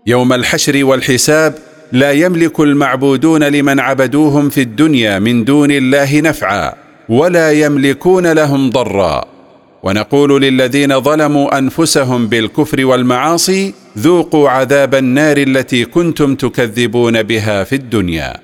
يوم 0.07 0.33
الحشر 0.33 0.85
والحساب 0.85 1.55
لا 1.93 2.13
يملك 2.13 2.61
المعبودون 2.61 3.43
لمن 3.45 3.81
عبدوهم 3.81 4.49
في 4.49 4.61
الدنيا 4.61 5.19
من 5.19 5.45
دون 5.45 5.71
الله 5.71 6.21
نفعا. 6.21 6.84
ولا 7.09 7.53
يملكون 7.53 8.33
لهم 8.33 8.71
ضرا. 8.71 9.25
ونقول 9.83 10.43
للذين 10.43 11.01
ظلموا 11.01 11.59
أنفسهم 11.59 12.27
بالكفر 12.27 12.85
والمعاصي 12.85 13.75
ذوقوا 13.99 14.51
عذاب 14.51 14.95
النار 14.95 15.37
التي 15.37 15.85
كنتم 15.85 16.35
تكذبون 16.35 17.23
بها 17.23 17.65
في 17.65 17.75
الدنيا. 17.75 18.44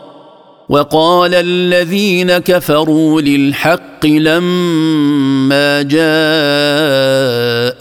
وقال 0.71 1.33
الذين 1.33 2.37
كفروا 2.37 3.21
للحق 3.21 4.05
لما 4.05 5.81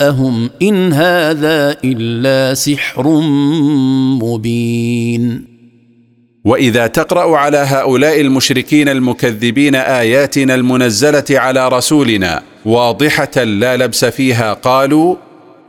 جاءهم 0.01 0.51
إن 0.63 0.93
هذا 0.93 1.77
إلا 1.85 2.55
سحر 2.55 3.09
مبين. 4.23 5.45
وإذا 6.45 6.87
تقرأ 6.87 7.37
على 7.37 7.57
هؤلاء 7.57 8.21
المشركين 8.21 8.89
المكذبين 8.89 9.75
آياتنا 9.75 10.55
المنزلة 10.55 11.25
على 11.31 11.69
رسولنا 11.69 12.43
واضحة 12.65 13.45
لا 13.45 13.77
لبس 13.77 14.05
فيها 14.05 14.53
قالوا 14.53 15.17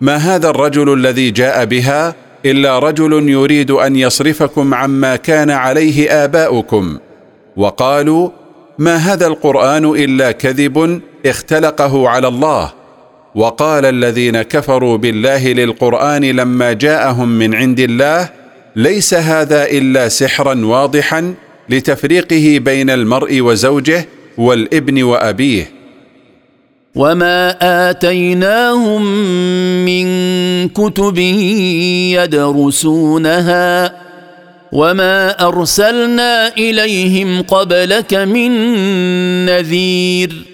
ما 0.02 0.16
هذا 0.16 0.50
الرجل 0.50 0.94
الذي 0.94 1.32
جاء 1.32 1.66
بها؟ 1.66 2.16
إلا 2.46 2.80
رجل 2.80 3.30
يريد 3.30 3.72
أن 3.72 3.96
يصرفكم 3.96 4.74
عما 4.74 5.16
كان 5.16 5.50
عليه 5.50 6.24
آباؤكم. 6.24 6.98
وقالوا 7.58 8.30
ما 8.80 8.96
هذا 8.96 9.28
القرآن 9.28 9.86
إلا 9.86 10.32
كذب 10.32 11.02
اختلقه 11.26 12.10
على 12.10 12.28
الله؟ 12.28 12.72
وقال 13.36 13.86
الذين 13.86 14.42
كفروا 14.42 14.98
بالله 14.98 15.54
للقرآن 15.54 16.24
لما 16.24 16.74
جاءهم 16.74 17.30
من 17.30 17.56
عند 17.56 17.80
الله 17.80 18.30
ليس 18.76 19.14
هذا 19.14 19.66
إلا 19.66 20.08
سحرا 20.08 20.66
واضحا 20.66 21.34
لتفريقه 21.70 22.60
بين 22.60 22.90
المرء 22.90 23.42
وزوجه 23.42 24.06
والابن 24.38 25.04
وأبيه. 25.04 25.72
وما 26.96 27.58
اتيناهم 27.90 29.02
من 29.86 30.06
كتب 30.70 31.18
يدرسونها 32.18 34.01
وما 34.72 35.48
ارسلنا 35.48 36.48
اليهم 36.58 37.42
قبلك 37.42 38.14
من 38.14 38.52
نذير 39.46 40.46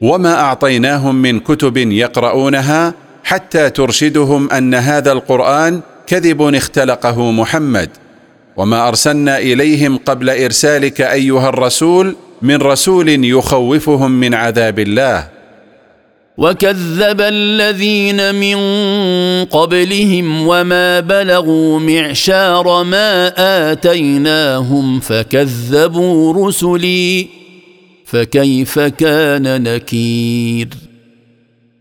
وما 0.00 0.34
اعطيناهم 0.34 1.14
من 1.14 1.40
كتب 1.40 1.76
يقرؤونها 1.76 2.94
حتى 3.24 3.70
ترشدهم 3.70 4.50
ان 4.50 4.74
هذا 4.74 5.12
القران 5.12 5.80
كذب 6.06 6.54
اختلقه 6.54 7.30
محمد 7.30 7.88
وما 8.56 8.88
ارسلنا 8.88 9.38
اليهم 9.38 9.96
قبل 9.96 10.30
ارسالك 10.30 11.00
ايها 11.00 11.48
الرسول 11.48 12.16
من 12.42 12.56
رسول 12.56 13.24
يخوفهم 13.24 14.10
من 14.10 14.34
عذاب 14.34 14.78
الله 14.78 15.37
وكذب 16.38 17.20
الذين 17.20 18.34
من 18.34 18.56
قبلهم 19.44 20.46
وما 20.48 21.00
بلغوا 21.00 21.80
معشار 21.80 22.84
ما 22.84 23.32
اتيناهم 23.72 25.00
فكذبوا 25.00 26.48
رسلي 26.48 27.26
فكيف 28.04 28.78
كان 28.78 29.62
نكير 29.62 30.68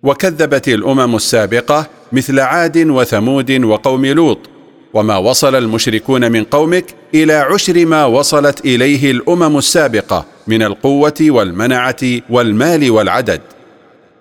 وكذبت 0.04 0.68
الامم 0.68 1.16
السابقه 1.16 1.88
مثل 2.12 2.40
عاد 2.40 2.78
وثمود 2.78 3.52
وقوم 3.64 4.06
لوط 4.06 4.40
وما 4.94 5.18
وصل 5.18 5.56
المشركون 5.56 6.32
من 6.32 6.44
قومك 6.44 6.86
إلى 7.16 7.34
عشر 7.34 7.86
ما 7.86 8.06
وصلت 8.06 8.66
اليه 8.66 9.12
الامم 9.12 9.58
السابقه 9.58 10.26
من 10.48 10.64
القوه 10.64 11.16
والمنعه 11.22 11.96
والمال 12.30 12.92
والعدد 12.92 13.42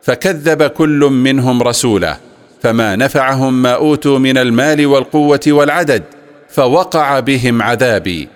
فكذب 0.06 0.62
كل 0.62 1.00
منهم 1.12 1.62
رسوله 1.62 2.16
فما 2.62 2.96
نفعهم 2.96 3.62
ما 3.62 3.72
أوتوا 3.74 4.18
من 4.18 4.38
المال 4.38 4.86
والقوة 4.86 5.40
والعدد 5.46 6.02
فوقع 6.48 7.20
بهم 7.20 7.62
عذابي. 7.62 8.28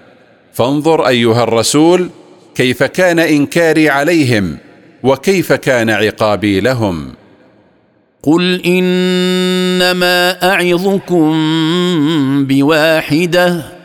فانظر 0.52 1.09
أيها 1.09 1.42
الرسول 1.42 2.11
كيف 2.54 2.83
كان 2.83 3.18
إنكاري 3.18 3.90
عليهم 3.90 4.59
وكيف 5.02 5.52
كان 5.52 5.90
عقابي 5.90 6.61
لهم. 6.61 7.12
قل 8.22 8.62
إنما 8.66 10.42
أعظكم 10.52 11.31
بواحدة 12.48 13.79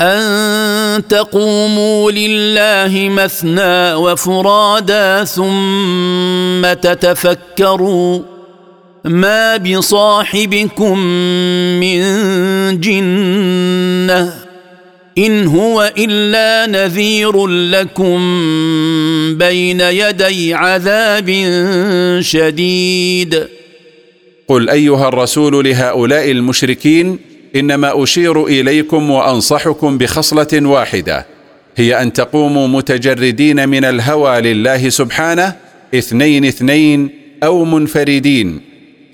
أن 0.00 1.08
تقوموا 1.08 2.10
لله 2.10 3.08
مثنى 3.08 3.94
وفرادا 3.94 5.24
ثم 5.24 6.72
تتفكروا 6.72 8.20
ما 9.04 9.56
بصاحبكم 9.56 10.98
من 11.80 12.00
جنة 12.80 14.32
إن 15.18 15.46
هو 15.46 15.92
إلا 15.98 16.66
نذير 16.66 17.46
لكم 17.46 18.18
بين 19.38 19.80
يدي 19.80 20.54
عذاب 20.54 21.30
شديد. 22.20 23.46
قل 24.48 24.68
أيها 24.70 25.08
الرسول 25.08 25.64
لهؤلاء 25.64 26.30
المشركين 26.30 27.29
إنما 27.56 28.02
أشير 28.02 28.46
إليكم 28.46 29.10
وأنصحكم 29.10 29.98
بخصلة 29.98 30.66
واحدة 30.66 31.26
هي 31.76 32.02
أن 32.02 32.12
تقوموا 32.12 32.68
متجردين 32.68 33.68
من 33.68 33.84
الهوى 33.84 34.40
لله 34.40 34.88
سبحانه 34.88 35.56
اثنين 35.94 36.44
اثنين 36.44 37.10
أو 37.42 37.64
منفردين 37.64 38.60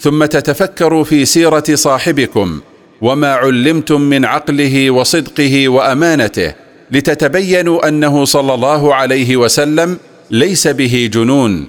ثم 0.01 0.25
تتفكروا 0.25 1.05
في 1.05 1.25
سيرة 1.25 1.65
صاحبكم 1.75 2.61
وما 3.01 3.33
علمتم 3.33 4.01
من 4.01 4.25
عقله 4.25 4.91
وصدقه 4.91 5.69
وأمانته 5.69 6.53
لتتبينوا 6.91 7.89
أنه 7.89 8.25
صلى 8.25 8.55
الله 8.55 8.95
عليه 8.95 9.37
وسلم 9.37 9.99
ليس 10.31 10.69
به 10.69 11.11
جنون 11.13 11.69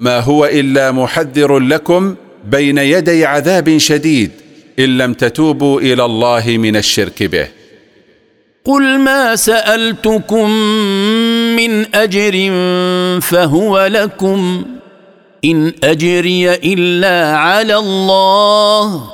ما 0.00 0.20
هو 0.20 0.44
إلا 0.44 0.92
محذر 0.92 1.58
لكم 1.58 2.14
بين 2.44 2.78
يدي 2.78 3.24
عذاب 3.24 3.78
شديد. 3.78 4.30
إن 4.78 4.98
لم 4.98 5.14
تتوبوا 5.14 5.80
إلى 5.80 6.04
الله 6.04 6.44
من 6.46 6.76
الشرك 6.76 7.22
به. 7.22 7.48
قل 8.64 8.98
ما 8.98 9.36
سألتكم 9.36 10.50
من 11.56 11.94
أجر 11.94 12.50
فهو 13.20 13.86
لكم. 13.86 14.64
إن 15.44 15.72
أجري 15.84 16.54
إلا 16.54 17.36
على 17.36 17.76
الله 17.76 19.12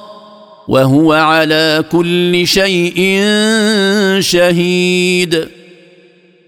وهو 0.69 1.13
على 1.13 1.85
كل 1.93 2.47
شيء 2.47 3.21
شهيد. 4.21 5.49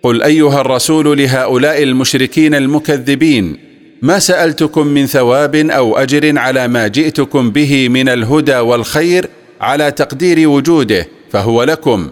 قل 0.02 0.22
أيها 0.22 0.60
الرسول 0.60 1.18
لهؤلاء 1.18 1.82
المشركين 1.82 2.54
المكذبين 2.54 3.73
ما 4.02 4.18
سألتكم 4.18 4.86
من 4.86 5.06
ثواب 5.06 5.54
أو 5.56 5.96
أجر 5.98 6.38
على 6.38 6.68
ما 6.68 6.88
جئتكم 6.88 7.50
به 7.50 7.88
من 7.88 8.08
الهدى 8.08 8.56
والخير 8.56 9.28
على 9.60 9.90
تقدير 9.90 10.48
وجوده 10.48 11.08
فهو 11.30 11.62
لكم. 11.62 12.10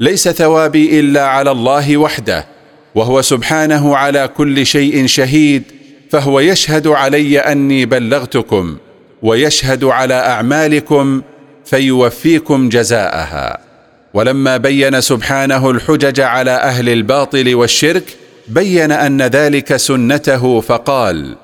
ليس 0.00 0.28
ثوابي 0.28 1.00
إلا 1.00 1.26
على 1.26 1.50
الله 1.50 1.96
وحده 1.96 2.46
وهو 2.94 3.22
سبحانه 3.22 3.96
على 3.96 4.28
كل 4.36 4.66
شيء 4.66 5.06
شهيد 5.06 5.62
فهو 6.10 6.40
يشهد 6.40 6.86
علي 6.86 7.38
أني 7.38 7.86
بلغتكم 7.86 8.76
ويشهد 9.22 9.84
على 9.84 10.14
أعمالكم 10.14 11.22
فيوفيكم 11.64 12.68
جزاءها. 12.68 13.58
ولما 14.14 14.56
بين 14.56 15.00
سبحانه 15.00 15.70
الحجج 15.70 16.20
على 16.20 16.50
أهل 16.50 16.88
الباطل 16.88 17.54
والشرك 17.54 18.04
بين 18.48 18.92
أن 18.92 19.22
ذلك 19.22 19.76
سنته 19.76 20.60
فقال 20.60 21.36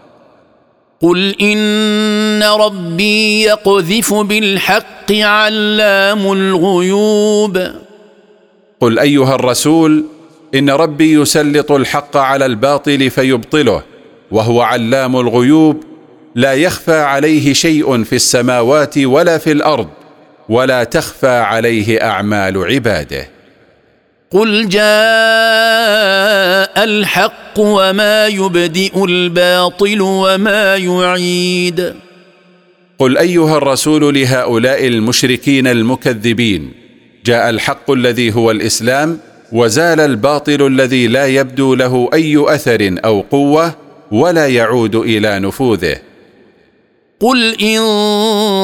قل 1.00 1.34
إن 1.40 2.42
ربي 2.42 3.42
يقذف 3.42 4.14
بالحق 4.14 5.12
علام 5.12 6.32
الغيوب. 6.32 7.66
قل 8.80 8.98
أيها 8.98 9.34
الرسول 9.34 10.04
إن 10.54 10.70
ربي 10.70 11.12
يسلط 11.12 11.72
الحق 11.72 12.16
على 12.16 12.46
الباطل 12.46 13.10
فيبطله 13.10 13.82
وهو 14.30 14.62
علام 14.62 15.16
الغيوب 15.16 15.84
لا 16.34 16.52
يخفى 16.54 16.96
عليه 17.00 17.52
شيء 17.52 18.04
في 18.04 18.16
السماوات 18.16 18.98
ولا 18.98 19.38
في 19.38 19.52
الأرض 19.52 19.88
ولا 20.48 20.84
تخفى 20.84 21.28
عليه 21.28 22.02
أعمال 22.02 22.64
عباده. 22.64 23.39
قل 24.30 24.68
جاء 24.68 24.84
الحق 26.84 27.58
وما 27.58 28.26
يبدئ 28.26 29.04
الباطل 29.04 30.00
وما 30.00 30.76
يعيد. 30.76 31.94
قل 32.98 33.18
أيها 33.18 33.56
الرسول 33.56 34.14
لهؤلاء 34.14 34.86
المشركين 34.86 35.66
المكذبين 35.66 36.72
جاء 37.24 37.50
الحق 37.50 37.90
الذي 37.90 38.34
هو 38.34 38.50
الإسلام 38.50 39.18
وزال 39.52 40.00
الباطل 40.00 40.66
الذي 40.66 41.06
لا 41.06 41.26
يبدو 41.26 41.74
له 41.74 42.10
أي 42.14 42.44
أثر 42.54 42.96
أو 43.04 43.20
قوة 43.20 43.74
ولا 44.10 44.46
يعود 44.46 44.96
إلى 44.96 45.38
نفوذه. 45.38 46.09
قل 47.20 47.62
إن 47.62 47.80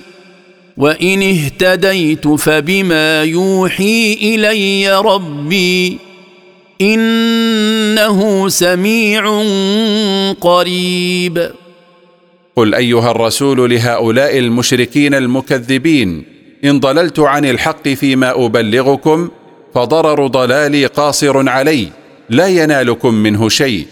وإن 0.77 1.21
اهتديت 1.21 2.27
فبما 2.27 3.23
يوحي 3.23 4.13
إلي 4.21 5.01
ربي 5.01 5.97
إنه 6.81 8.49
سميع 8.49 9.43
قريب. 10.41 11.51
قل 12.55 12.75
أيها 12.75 13.11
الرسول 13.11 13.69
لهؤلاء 13.71 14.37
المشركين 14.37 15.13
المكذبين 15.13 16.23
إن 16.65 16.79
ضللت 16.79 17.19
عن 17.19 17.45
الحق 17.45 17.87
فيما 17.87 18.45
أبلغكم 18.45 19.29
فضرر 19.73 20.27
ضلالي 20.27 20.85
قاصر 20.85 21.49
علي. 21.49 21.87
لا 22.29 22.47
ينالكم 22.47 23.13
منه 23.13 23.49
شيء. 23.49 23.87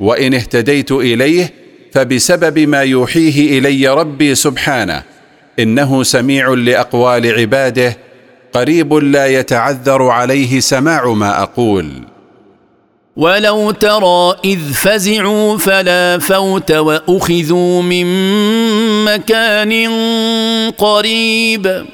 وإن 0.00 0.34
اهتديت 0.34 0.92
إليه 0.92 1.52
فبسبب 1.92 2.58
ما 2.58 2.82
يوحيه 2.82 3.58
إلي 3.58 3.88
ربي 3.88 4.34
سبحانه 4.34 5.02
إنه 5.58 6.02
سميع 6.02 6.48
لأقوال 6.48 7.40
عباده 7.40 7.96
قريب 8.52 8.94
لا 8.94 9.26
يتعذر 9.26 10.02
عليه 10.02 10.60
سماع 10.60 11.12
ما 11.12 11.42
أقول. 11.42 11.88
ولو 13.16 13.70
ترى 13.70 14.36
إذ 14.44 14.72
فزعوا 14.72 15.58
فلا 15.58 16.18
فوت 16.18 16.72
وأخذوا 16.72 17.82
من 17.82 18.06
مكان 19.04 19.90
قريب. 20.70 21.84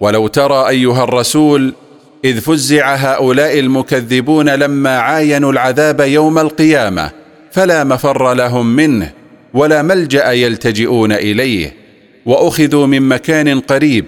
ولو 0.00 0.26
ترى 0.26 0.68
أيها 0.68 1.04
الرسول 1.04 1.74
إذ 2.24 2.40
فزع 2.40 2.94
هؤلاء 2.94 3.58
المكذبون 3.58 4.48
لما 4.48 4.98
عاينوا 4.98 5.52
العذاب 5.52 6.00
يوم 6.00 6.38
القيامة 6.38 7.10
فلا 7.52 7.84
مفر 7.84 8.34
لهم 8.34 8.76
منه 8.76 9.12
ولا 9.54 9.82
ملجأ 9.82 10.30
يلتجئون 10.30 11.12
إليه 11.12 11.74
وأخذوا 12.26 12.86
من 12.86 13.02
مكان 13.02 13.60
قريب 13.60 14.04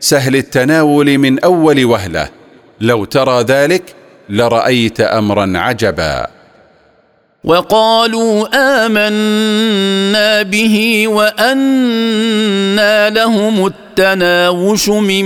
سهل 0.00 0.36
التناول 0.36 1.18
من 1.18 1.38
أول 1.38 1.84
وهلة 1.84 2.28
لو 2.80 3.04
ترى 3.04 3.42
ذلك 3.42 3.82
لرأيت 4.28 5.00
أمرا 5.00 5.52
عجبا. 5.58 6.37
وقالوا 7.44 8.46
آمنا 8.86 10.42
به 10.42 11.04
وأنا 11.08 13.10
لهم 13.10 13.66
التناوش 13.66 14.88
من 14.88 15.24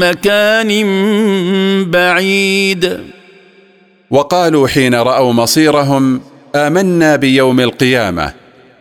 مكان 0.00 0.70
بعيد. 1.90 3.00
وقالوا 4.10 4.68
حين 4.68 4.94
رأوا 4.94 5.32
مصيرهم 5.32 6.20
آمنا 6.54 7.16
بيوم 7.16 7.60
القيامة 7.60 8.32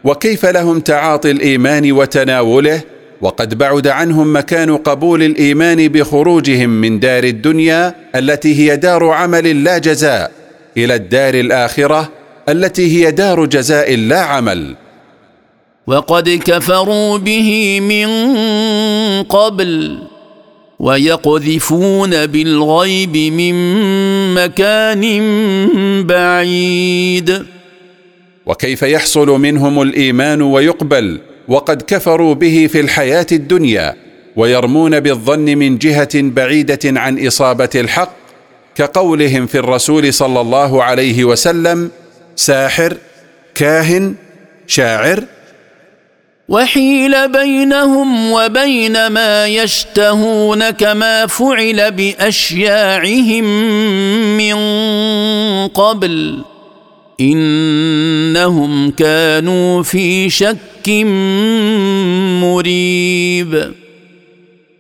وكيف 0.04 0.46
لهم 0.46 0.80
تعاطي 0.80 1.32
الإيمان 1.32 1.92
وتناوله؟ 1.92 2.82
وقد 3.22 3.58
بعد 3.58 3.88
عنهم 3.88 4.38
مكان 4.38 4.78
قبول 4.78 5.24
الإيمان 5.24 5.88
بخروجهم 5.88 6.70
من 6.70 7.00
دار 7.00 7.24
الدنيا 7.24 7.96
التي 8.16 8.60
هي 8.60 8.78
دار 8.78 9.10
عمل 9.10 9.64
لا 9.64 9.78
جزاء 9.78 10.32
إلى 10.78 10.96
الدار 10.96 11.34
الآخرة 11.34 12.21
التي 12.52 13.06
هي 13.06 13.12
دار 13.12 13.46
جزاء 13.46 13.96
لا 13.96 14.20
عمل. 14.20 14.76
وقد 15.88 16.30
كفروا 16.30 17.18
به 17.18 17.80
من 17.82 18.08
قبل 19.24 20.00
ويقذفون 20.80 22.26
بالغيب 22.26 23.18
من 23.18 23.56
مكان 24.34 25.04
بعيد. 26.04 27.46
وكيف 28.46 28.82
يحصل 28.82 29.28
منهم 29.28 29.82
الإيمان 29.82 30.42
ويقبل؟ 30.42 31.20
وقد 31.48 31.82
كفروا 31.82 32.34
به 32.34 32.68
في 32.72 32.80
الحياة 32.80 33.28
الدنيا 33.32 33.96
ويرمون 34.36 35.00
بالظن 35.00 35.46
من 35.58 35.78
جهة 35.78 36.10
بعيدة 36.16 36.80
عن 36.86 37.28
إصابة 37.28 37.70
الحق 37.76 38.14
كقولهم 38.76 39.46
في 39.48 39.58
الرسول 39.58 40.14
صلى 40.14 40.42
الله 40.42 40.84
عليه 40.84 41.24
وسلم 41.24 41.92
ساحر 42.36 42.98
كاهن 43.56 44.16
شاعر. 44.68 45.24
وحيل 46.50 47.32
بينهم 47.32 48.32
وبين 48.32 49.08
ما 49.08 49.48
يشتهون 49.48 50.70
كما 50.70 51.28
فعل 51.28 51.92
بأشياعهم 51.92 53.44
من 54.38 54.56
قبل. 55.68 56.44
إنهم 57.22 58.92
كانوا 58.92 59.84
في 59.84 60.30
شك 60.30 60.90
مريب. 62.42 63.74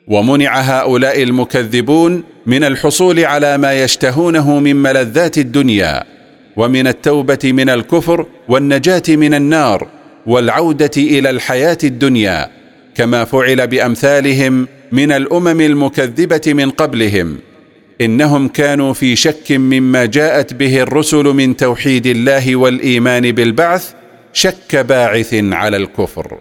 ومنع 0.08 0.62
هؤلاء 0.62 1.24
المكذبون 1.24 2.24
من 2.46 2.64
الحصول 2.64 3.26
على 3.26 3.58
ما 3.58 3.84
يشتهونه 3.84 4.60
من 4.60 4.76
ملذات 4.76 5.38
الدنيا. 5.38 6.21
ومن 6.58 6.88
التوبة 6.88 7.40
من 7.44 7.70
الكفر 7.70 8.26
والنجاة 8.48 9.04
من 9.10 9.34
النار 9.34 9.88
والعودة 10.26 10.92
إلى 10.98 11.30
الحياة 11.30 11.78
الدنيا 11.84 12.50
كما 12.96 13.26
فعل 13.26 13.68
بأمثالهم 13.68 14.68
من 14.92 15.12
الأمم 15.12 15.62
المكذبة 15.62 16.42
من 16.48 16.70
قبلهم. 16.70 17.38
إنهم 18.02 18.48
كانوا 18.48 18.94
في 18.94 19.16
شك 19.16 19.52
مما 19.52 20.06
جاءت 20.06 20.54
به 20.54 20.82
الرسل 20.82 21.24
من 21.24 21.56
توحيد 21.56 22.08
الله 22.08 22.56
والإيمان 22.56 23.32
بالبعث 23.32 23.94
شك 24.34 24.76
باعث 24.76 25.34
على 25.34 25.78
الكفر. 25.78 26.38